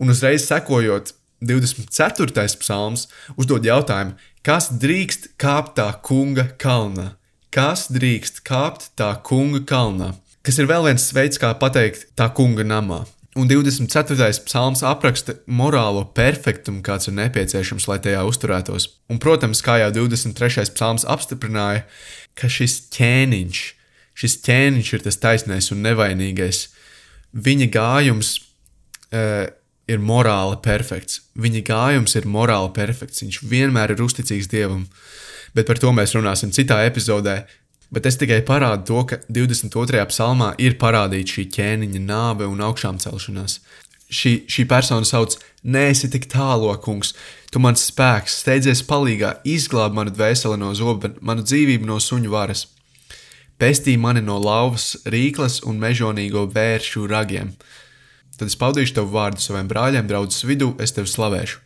Un 0.00 0.12
uzreiz 0.12 0.46
sekojot 0.48 1.14
24. 1.44 2.60
psalms, 2.60 3.08
uzdod 3.40 3.64
jautājumu, 3.64 4.16
kas 4.44 4.68
drīkst 4.72 5.34
kāpt 5.40 5.76
tā 5.80 5.88
kunga 6.04 6.48
kalnā? 6.60 7.14
Kas 7.50 7.88
drīkst 7.90 8.44
kāpt 8.46 8.92
tā 8.94 9.10
kunga 9.26 9.58
kalnā? 9.66 10.12
Kas 10.46 10.60
ir 10.62 10.68
vēl 10.70 10.84
viens 10.86 11.08
veids, 11.10 11.38
kā 11.42 11.50
pateikt 11.58 12.06
tā 12.14 12.28
kunga 12.30 12.62
namā. 12.62 13.02
Un 13.38 13.50
24. 13.50 14.38
psalms 14.46 14.84
apraksta 14.86 15.34
morālo 15.50 16.04
perfektumu, 16.14 16.78
kāds 16.86 17.10
ir 17.10 17.16
nepieciešams, 17.18 17.88
lai 17.90 17.98
tajā 18.02 18.22
uzturētos. 18.26 18.86
Un, 19.10 19.18
protams, 19.22 19.62
kā 19.66 19.80
jau 19.82 19.90
23. 19.98 20.70
psalms 20.74 21.06
apstiprināja, 21.10 21.84
ka 22.38 22.50
šis 22.50 22.76
ķēniņš, 22.94 23.62
šis 24.18 24.36
ķēniņš 24.46 24.92
ir 24.94 25.06
tas 25.06 25.18
taisnais 25.22 25.70
un 25.74 25.82
nevainīgais. 25.86 26.64
Viņa 27.34 27.70
gājums 27.74 28.36
uh, 28.38 29.50
ir 29.90 30.02
morāli 30.02 30.58
perfekts. 30.62 31.24
Viņa 31.38 31.64
gājums 31.66 32.14
ir 32.18 32.30
morāli 32.30 32.70
perfekts. 32.78 33.22
Viņš 33.24 33.42
vienmēr 33.50 33.94
ir 33.94 34.02
uzticīgs 34.06 34.50
Dievam. 34.50 34.86
Bet 35.54 35.66
par 35.66 35.80
to 35.82 35.92
mēs 35.94 36.14
runāsim 36.16 36.52
citā 36.54 36.80
epizodē. 36.86 37.42
Bet 37.90 38.06
es 38.06 38.18
tikai 38.20 38.40
parādu 38.46 38.86
to, 38.86 39.04
ka 39.10 39.18
22. 39.26 40.04
psalmā 40.12 40.52
ir 40.62 40.76
parādīta 40.78 41.36
šī 41.36 41.46
ķēniņa 41.56 42.02
nāve 42.06 42.46
un 42.46 42.62
augšām 42.62 43.00
celšanās. 43.02 43.58
Šī, 44.10 44.32
šī 44.50 44.66
persona 44.70 45.06
sauc: 45.06 45.36
Nē, 45.62 45.88
esi 45.90 46.10
tik 46.10 46.28
tālu, 46.30 46.70
kungs, 46.82 47.12
tu 47.50 47.62
mans 47.62 47.82
spēks, 47.90 48.40
steidzies 48.42 48.82
palīgā, 48.86 49.36
izglāb 49.46 49.94
manu 49.94 50.14
dvēseli 50.14 50.58
no 50.58 50.70
zoba, 50.74 51.12
manu 51.20 51.42
dzīvību 51.46 51.86
no 51.86 51.98
suņu 52.02 52.30
varas. 52.30 52.68
Pestī 53.60 53.98
mani 54.00 54.22
no 54.24 54.38
lauvas, 54.40 54.94
rīklas 55.04 55.60
un 55.68 55.82
mežonīgo 55.82 56.46
vēršu 56.54 57.04
ragiem. 57.10 57.52
Tad 58.38 58.48
es 58.48 58.56
paudīšu 58.56 58.96
tev 58.96 59.10
vārdu 59.12 59.42
saviem 59.44 59.66
brāļiem, 59.68 60.06
draudzes 60.08 60.46
vidū, 60.48 60.70
es 60.80 60.94
tevi 60.96 61.10
slavēšu. 61.12 61.58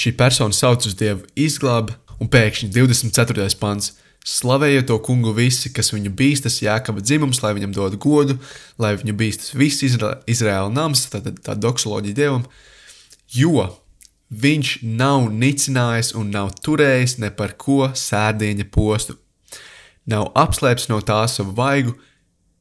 Šī 0.00 0.10
persona 0.18 0.56
sauc 0.56 0.88
uz 0.88 0.96
Dievu 0.98 1.22
izglābi, 1.38 1.94
un 2.20 2.30
pēkšņi 2.30 2.70
24. 2.74 3.48
pants. 3.60 3.94
Slavējiet 4.20 4.84
to 4.90 4.98
kungu 5.00 5.32
visi, 5.32 5.70
kas 5.72 5.94
viņu 5.94 6.10
bīstas, 6.12 6.58
jēkaba 6.60 7.00
dzimums, 7.00 7.40
lai 7.40 7.54
viņam 7.56 7.72
dod 7.72 7.96
godu, 8.02 8.36
lai 8.76 8.92
viņu 9.00 9.14
bīstas 9.16 9.54
viss 9.56 9.80
Izra 9.86 10.18
Izraēla 10.28 10.68
nams, 10.74 11.06
tad 11.08 11.30
tā 11.40 11.56
doksoloģija 11.56 12.18
dievam, 12.18 12.44
jo 13.32 13.64
viņš 14.28 14.74
nav 14.84 15.30
nicinājis 15.32 16.12
un 16.20 16.28
nav 16.36 16.52
turējis 16.60 17.16
ne 17.24 17.32
par 17.32 17.56
ko 17.56 17.88
sērdiņa 17.96 18.68
postu 18.76 19.16
nav 20.10 20.30
apslēpis 20.38 20.88
no 20.90 21.00
tā 21.04 21.20
savu 21.28 21.54
vaigu, 21.56 21.94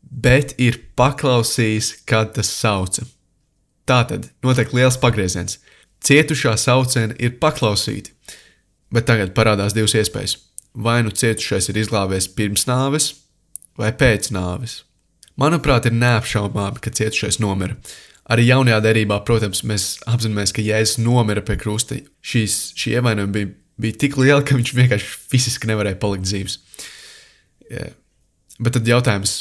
bet 0.02 0.56
ir 0.62 0.80
paklausījis, 1.00 2.00
kad 2.10 2.34
tas 2.38 2.52
sauca. 2.52 3.06
Tātad 3.90 4.30
notiek 4.46 4.74
liels 4.76 5.00
pagrieziens. 5.02 5.60
Cietušā 6.06 6.56
sauciena 6.58 7.18
ir 7.20 7.38
paklausīti, 7.42 8.14
bet 8.94 9.08
tagad 9.10 9.34
parādās 9.38 9.76
divas 9.78 9.96
iespējas. 9.98 10.38
Vai 10.74 11.00
nu 11.06 11.12
cietušais 11.12 11.72
ir 11.72 11.80
izglābies 11.82 12.30
pirms 12.36 12.68
nāves, 12.70 13.14
vai 13.80 13.92
pēc 13.96 14.32
nāves. 14.36 14.84
Manuprāt, 15.40 15.88
ir 15.88 15.96
neapšaubāmi, 15.96 16.82
ka 16.84 16.92
cietušais 16.94 17.40
nomira. 17.40 17.78
Arī 18.30 18.46
jaunajā 18.50 18.78
derībā, 18.86 19.22
protams, 19.26 19.64
mēs 19.66 19.86
apzināmies, 20.10 20.52
ka 20.54 20.62
Jēzus 20.62 21.00
nomira 21.02 21.42
pie 21.46 21.56
krusta. 21.58 21.98
Šīs, 22.22 22.60
šī 22.78 23.00
ievainojuma 23.00 23.34
bija, 23.34 23.50
bija 23.82 23.98
tik 24.04 24.20
liela, 24.20 24.44
ka 24.46 24.58
viņš 24.58 24.74
vienkārši 24.78 25.16
fiziski 25.32 25.72
nevarēja 25.72 25.98
palikt 26.02 26.28
dzīves. 26.28 26.60
Yeah. 27.72 27.96
Bet 28.60 28.76
tad 28.76 28.90
jautājums, 28.90 29.36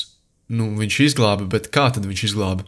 nu, 0.54 0.70
viņš 0.78 1.00
izglāba, 1.10 1.48
bet 1.50 1.68
kā 1.74 1.88
tad 1.92 2.06
viņš 2.08 2.24
izglāba? 2.30 2.64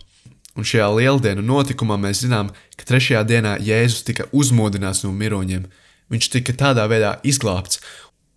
Un 0.59 0.67
šajā 0.67 0.89
lieldienu 0.99 1.45
notikumā 1.47 1.97
mēs 2.03 2.25
zinām, 2.27 2.51
ka 2.77 2.89
trešajā 2.89 3.23
dienā 3.29 3.55
Jēzus 3.63 4.03
tika 4.09 4.27
uzmodināts 4.37 5.05
no 5.07 5.15
miroņiem. 5.17 5.69
Viņš 6.11 6.31
tika 6.35 6.55
tādā 6.59 6.87
veidā 6.91 7.17
izglābts. 7.27 7.81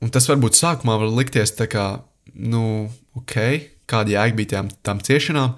Un 0.03 0.11
tas 0.13 0.27
varbūt 0.29 0.57
sākumā 0.59 0.97
var 1.01 1.13
likties 1.13 1.55
tā 1.57 1.69
kā, 1.71 1.87
nu, 2.33 2.89
ok, 3.17 3.35
kāda 3.89 4.17
jēga 4.17 4.37
bija 4.37 4.51
tām, 4.57 4.71
tām 4.85 5.01
ciešanām. 5.03 5.55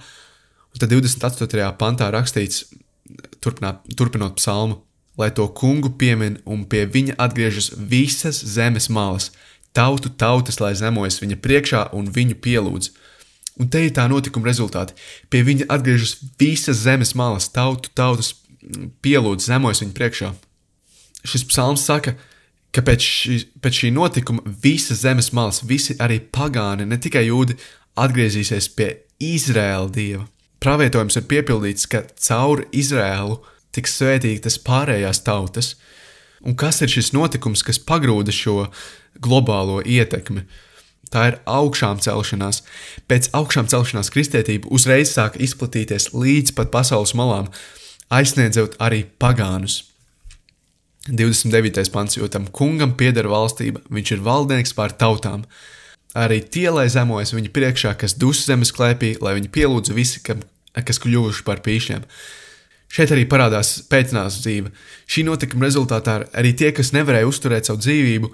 Un 0.75 0.81
tad 0.81 0.91
28. 0.91 1.71
pantā 1.79 2.11
rakstīts, 2.13 2.65
turpināt, 3.43 3.83
turpinot 3.97 4.37
psalmu, 4.39 4.81
lai 5.19 5.31
to 5.31 5.47
kungu 5.55 5.93
piemin 5.99 6.39
un 6.45 6.65
pie 6.69 6.83
viņa 6.91 7.17
atgriežas 7.25 7.71
visas 7.77 8.41
zemes 8.55 8.89
malas, 8.91 9.31
Tautu 9.75 10.07
tautas, 10.07 10.61
lai 10.63 10.71
zemojas 10.71 11.17
viņa 11.19 11.35
priekšā 11.43 11.81
un 11.97 12.07
viņu 12.07 12.37
pielūdz. 12.39 12.93
Un 13.59 13.67
te 13.71 13.81
ir 13.83 13.91
tā 13.95 14.05
notikuma 14.07 14.47
rezultāti. 14.47 14.95
Pie 15.27 15.41
viņa 15.43 15.67
atgriežas 15.75 16.13
visas 16.39 16.79
zemes 16.85 17.11
malas, 17.11 17.49
tautu 17.51 17.91
tautas 17.91 18.31
pielūdz, 19.03 19.49
zemojas 19.49 19.83
viņa 19.83 19.95
priekšā. 19.97 20.29
Šis 21.25 21.45
psalms 21.49 21.85
saka, 21.87 22.15
ka 22.75 22.83
pēc 22.85 23.05
šī, 23.05 23.39
pēc 23.63 23.81
šī 23.81 23.91
notikuma 23.95 24.43
visas 24.63 25.01
zemes 25.05 25.31
malas, 25.35 25.63
visi 25.63 25.95
arī 26.01 26.19
pagāni, 26.19 26.87
ne 26.87 26.99
tikai 27.01 27.25
jūdi, 27.27 27.57
atgriezīsies 27.99 28.69
pie 28.75 28.89
Izraēla 29.23 29.89
dieva. 29.95 30.25
Pravietojums 30.63 31.17
ir 31.19 31.27
piepildīts, 31.29 31.87
ka 31.89 32.03
caur 32.27 32.65
Izraēlu 32.75 33.39
tiks 33.75 33.97
svētītas 33.99 34.59
pārējās 34.65 35.23
tautas. 35.25 35.75
Un 36.45 36.55
kas 36.59 36.81
ir 36.83 36.91
šis 36.91 37.13
notikums, 37.15 37.63
kas 37.65 37.79
pagrūda 37.81 38.33
šo 38.35 38.67
globālo 39.21 39.81
ietekmi. 39.81 40.45
Tā 41.13 41.29
ir 41.29 41.39
augšām 41.47 42.01
celšanās. 42.03 42.63
Pēc 43.09 43.29
augšām 43.37 43.69
celšanās 43.71 44.11
kristietība 44.13 44.69
uzreiz 44.73 45.13
sāka 45.13 45.39
izplatīties 45.41 46.11
līdz 46.13 46.55
pat 46.57 46.73
pasaules 46.73 47.15
malām, 47.17 47.51
aizsniedzot 48.13 48.77
arī 48.83 49.05
pagānus. 49.21 49.83
29. 51.09 51.91
pants, 51.93 52.17
jo 52.17 52.29
tam 52.31 52.47
kungam 52.47 52.95
pieder 52.97 53.29
valstība, 53.29 53.83
viņš 53.93 54.15
ir 54.15 54.23
valdnieks 54.25 54.73
pār 54.77 54.95
tautām. 54.97 55.45
Arī 56.15 56.39
tie, 56.41 56.69
lai 56.71 56.87
zemojas 56.89 57.35
viņa 57.35 57.51
priekšā, 57.53 57.93
kas 57.99 58.15
dus 58.17 58.45
zemes 58.47 58.71
klēpī, 58.73 59.15
lai 59.21 59.35
viņi 59.37 59.51
pielūdz 59.53 59.93
visi, 59.93 60.23
kam, 60.25 60.41
kas 60.73 61.01
kļuvuši 61.03 61.45
par 61.45 61.61
pīšiem. 61.65 62.07
Šeit 62.95 63.11
arī 63.11 63.25
parādās 63.27 63.81
pēcnāvas 63.91 64.39
dzīve. 64.41 64.71
Šī 65.09 65.25
notikuma 65.27 65.67
rezultātā 65.67 66.21
arī 66.33 66.53
tie, 66.55 66.71
kas 66.71 66.93
nevarēja 66.95 67.27
uzturēt 67.27 67.67
savu 67.67 67.83
dzīvību, 67.83 68.31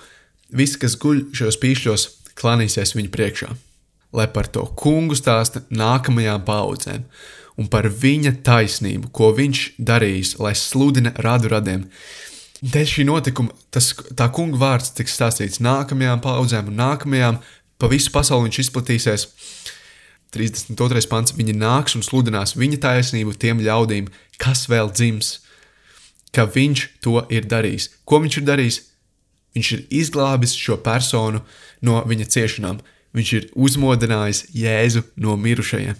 Visi, 0.51 0.79
kas 0.81 0.97
guļ 0.99 1.29
šajos 1.35 1.57
pīšļos, 1.61 2.07
klanīsies 2.39 2.91
viņu 2.97 3.11
priekšā, 3.13 3.53
lai 4.15 4.25
par 4.35 4.49
to 4.51 4.65
kungu 4.79 5.15
stāsta 5.15 5.63
nākamajām 5.71 6.43
paudzēm 6.47 7.05
un 7.59 7.69
par 7.71 7.87
viņa 7.87 8.33
taisnību, 8.43 9.11
ko 9.15 9.31
viņš 9.37 9.61
darījis, 9.79 10.33
lai 10.43 10.51
sludina 10.59 11.13
radu 11.23 11.51
radiem. 11.51 11.85
Dēļ 12.61 12.85
šī 12.85 13.03
notikuma 13.09 13.55
tas, 13.73 13.87
tā 14.13 14.27
kunga 14.29 14.59
vārds 14.61 14.91
tiks 14.93 15.15
stāstīts 15.17 15.61
nākamajām 15.65 16.19
paudzēm 16.21 16.67
un 16.69 16.77
nākamajām, 16.77 17.39
pa 17.81 17.87
visu 17.89 18.11
pasauli 18.13 18.49
viņš 18.49 18.59
izplatīsies. 18.67 19.23
32. 20.31 21.07
pants. 21.11 21.33
Viņi 21.35 21.55
nāks 21.57 21.97
un 21.97 22.05
sludinās 22.05 22.53
viņa 22.55 22.77
taisnību 22.85 23.33
tiem 23.41 23.63
ļaudīm, 23.65 24.07
kas 24.39 24.67
vēl 24.71 24.91
dzims, 24.93 25.39
ka 26.31 26.45
viņš 26.47 26.85
to 27.03 27.25
ir 27.33 27.49
darījis. 27.51 27.89
Ko 28.07 28.21
viņš 28.23 28.37
ir 28.39 28.45
darījis? 28.47 28.79
Viņš 29.57 29.71
ir 29.75 29.81
izglābis 29.99 30.53
šo 30.55 30.77
personu 30.85 31.41
no 31.83 31.97
viņa 32.07 32.29
ciešanām. 32.31 32.79
Viņš 33.17 33.31
ir 33.35 33.47
uzmodinājis 33.59 34.45
Jēzu 34.55 35.03
no 35.19 35.35
mirušajiem. 35.35 35.97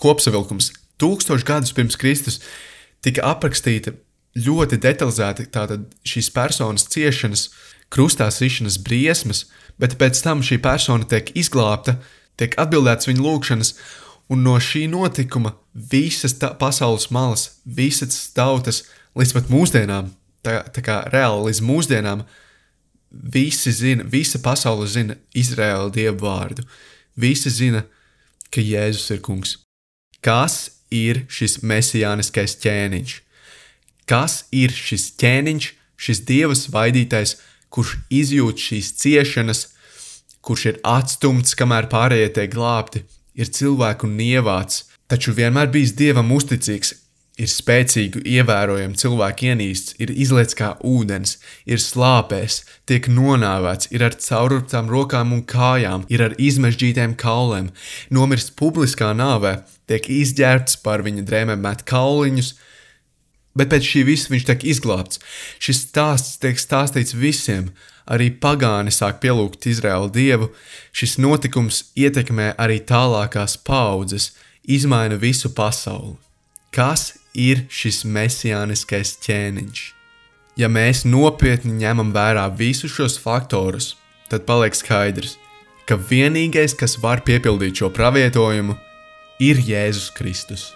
Kopsavilkums. 0.00 0.72
Tūkstoši 0.98 1.46
gadus 1.46 1.76
pirms 1.76 1.98
Kristus 1.98 2.40
tika 3.04 3.28
aprakstīta 3.30 3.94
ļoti 4.38 4.78
detalizēti 4.80 5.48
šīs 6.08 6.30
personas 6.32 6.86
ciešanas, 6.88 7.50
krustā 7.92 8.30
sišanas 8.32 8.78
briesmas, 8.80 9.46
bet 9.78 9.98
pēc 10.00 10.22
tam 10.24 10.40
šī 10.44 10.58
persona 10.64 11.04
tiek 11.08 11.34
izglābta, 11.36 11.98
tiek 12.40 12.56
atbildēts 12.60 13.10
viņa 13.10 13.24
lūgšanas, 13.24 13.74
un 14.32 14.44
no 14.46 14.56
šī 14.56 14.86
notikuma 14.88 15.54
visas 15.74 16.34
pasaules 16.60 17.10
malas, 17.12 17.58
visas 17.64 18.30
tautas 18.32 18.84
līdz 19.18 19.34
pat 19.36 19.50
mūsdienām, 19.52 20.12
tā, 20.44 20.62
tā 20.72 20.84
kā 20.84 21.02
reāli 21.12 21.50
līdz 21.50 21.60
mūsdienām, 21.68 22.24
visi 23.12 23.72
zina, 23.76 24.06
visa 24.08 24.40
pasaule 24.40 24.88
zina 24.88 25.18
Izraēla 25.36 25.90
dievu 25.92 26.22
vārdu. 26.24 26.64
Visi 27.20 27.52
zina, 27.52 27.82
ka 28.52 28.64
Jēzus 28.64 29.10
ir 29.12 29.20
kungs. 29.20 29.58
Kas 30.24 30.78
ir 30.88 31.26
šis 31.28 31.58
mesijāniskais 31.66 32.56
ķēniņš? 32.62 33.18
Kas 34.08 34.44
ir 34.52 34.74
šis 34.74 35.12
ķēniņš, 35.20 35.68
šis 36.02 36.22
dieva 36.28 36.56
svaidītais, 36.58 37.36
kurš 37.72 37.96
izjūt 38.12 38.60
šīs 38.60 38.92
ciešanas, 39.00 39.66
kurš 40.42 40.66
ir 40.72 40.80
atstumts, 40.86 41.54
kamēr 41.58 41.88
pārējie 41.92 42.32
tiek 42.38 42.50
glābti, 42.52 43.04
ir 43.38 43.48
cilvēku 43.48 44.10
nievāts, 44.10 44.88
taču 45.08 45.34
vienmēr 45.36 45.70
bijis 45.72 45.94
dievam 45.96 46.32
uzticīgs, 46.34 46.96
ir 47.40 47.48
spēcīgu, 47.48 48.22
ievērojamu 48.28 48.98
cilvēku 49.00 49.48
ienīsts, 49.52 49.94
ir 50.02 50.12
izliets 50.12 50.56
kā 50.58 50.74
ūdens, 50.84 51.38
ir 51.64 51.80
slāpēs, 51.80 52.60
tiek 52.88 53.08
nonāvēts, 53.08 53.88
ir 53.94 54.04
ar 54.04 54.16
caururtām 54.20 54.90
rokām 54.92 55.32
un 55.36 55.44
kājām, 55.48 56.04
ir 56.12 56.26
ar 56.28 56.36
izmežģītiem 56.36 57.16
kauliem, 57.20 57.70
nomirst 58.12 58.54
publiskā 58.58 59.12
nāvē, 59.16 59.60
tiek 59.88 60.10
izģērbts 60.12 60.82
par 60.84 61.06
viņa 61.06 61.24
drēmēm, 61.28 61.64
met 61.64 61.86
kauliņus, 61.88 62.52
bet 63.58 63.72
pēc 63.72 63.88
šī 63.88 64.04
visa 64.08 64.32
viņš 64.32 64.46
tiek 64.48 64.66
izglābts. 64.74 65.20
Šis 65.62 65.86
stāsts 65.88 66.38
tiek 66.42 66.60
stāstīts 66.60 67.16
visiem, 67.16 67.70
arī 68.06 68.30
pagāni 68.42 68.92
sāk 68.94 69.20
pielūgt 69.22 69.68
Izraēlu 69.70 70.10
dievu, 70.12 70.50
šis 70.92 71.18
notikums 71.22 71.84
ietekmē 71.96 72.52
arī 72.60 72.80
tālākās 72.84 73.56
paudzes, 73.56 74.32
izmaina 74.62 75.18
visu 75.20 75.52
pasauli. 75.54 76.16
Kas 76.72 77.12
ir 77.34 77.66
šis 77.72 78.02
mesijāniskais 78.08 79.16
ķēniņš. 79.24 79.82
Ja 80.60 80.68
mēs 80.68 81.06
nopietni 81.08 81.72
ņemam 81.80 82.12
vērā 82.12 82.44
visus 82.56 82.92
šos 82.92 83.16
faktorus, 83.20 83.94
tad 84.28 84.44
paliek 84.48 84.76
skaidrs, 84.76 85.38
ka 85.88 85.96
vienīgais, 85.96 86.76
kas 86.76 86.98
var 87.00 87.24
piepildīt 87.24 87.80
šo 87.80 87.88
pravietojumu, 87.92 88.76
ir 89.40 89.64
Jēzus 89.64 90.12
Kristus. 90.16 90.70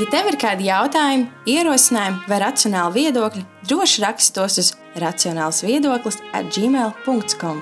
Ja 0.00 0.06
tev 0.08 0.30
ir 0.30 0.38
kādi 0.40 0.70
jautājumi, 0.70 1.26
ierosinājumi 1.52 2.24
vai 2.30 2.38
racionāli 2.40 3.02
viedokļi, 3.02 3.44
droši 3.68 4.06
raksti 4.06 4.34
tos 4.38 4.56
uz 4.62 4.72
racionāls 5.02 5.60
viedoklis 5.66 6.22
at 6.32 6.48
gmail.com. 6.56 7.60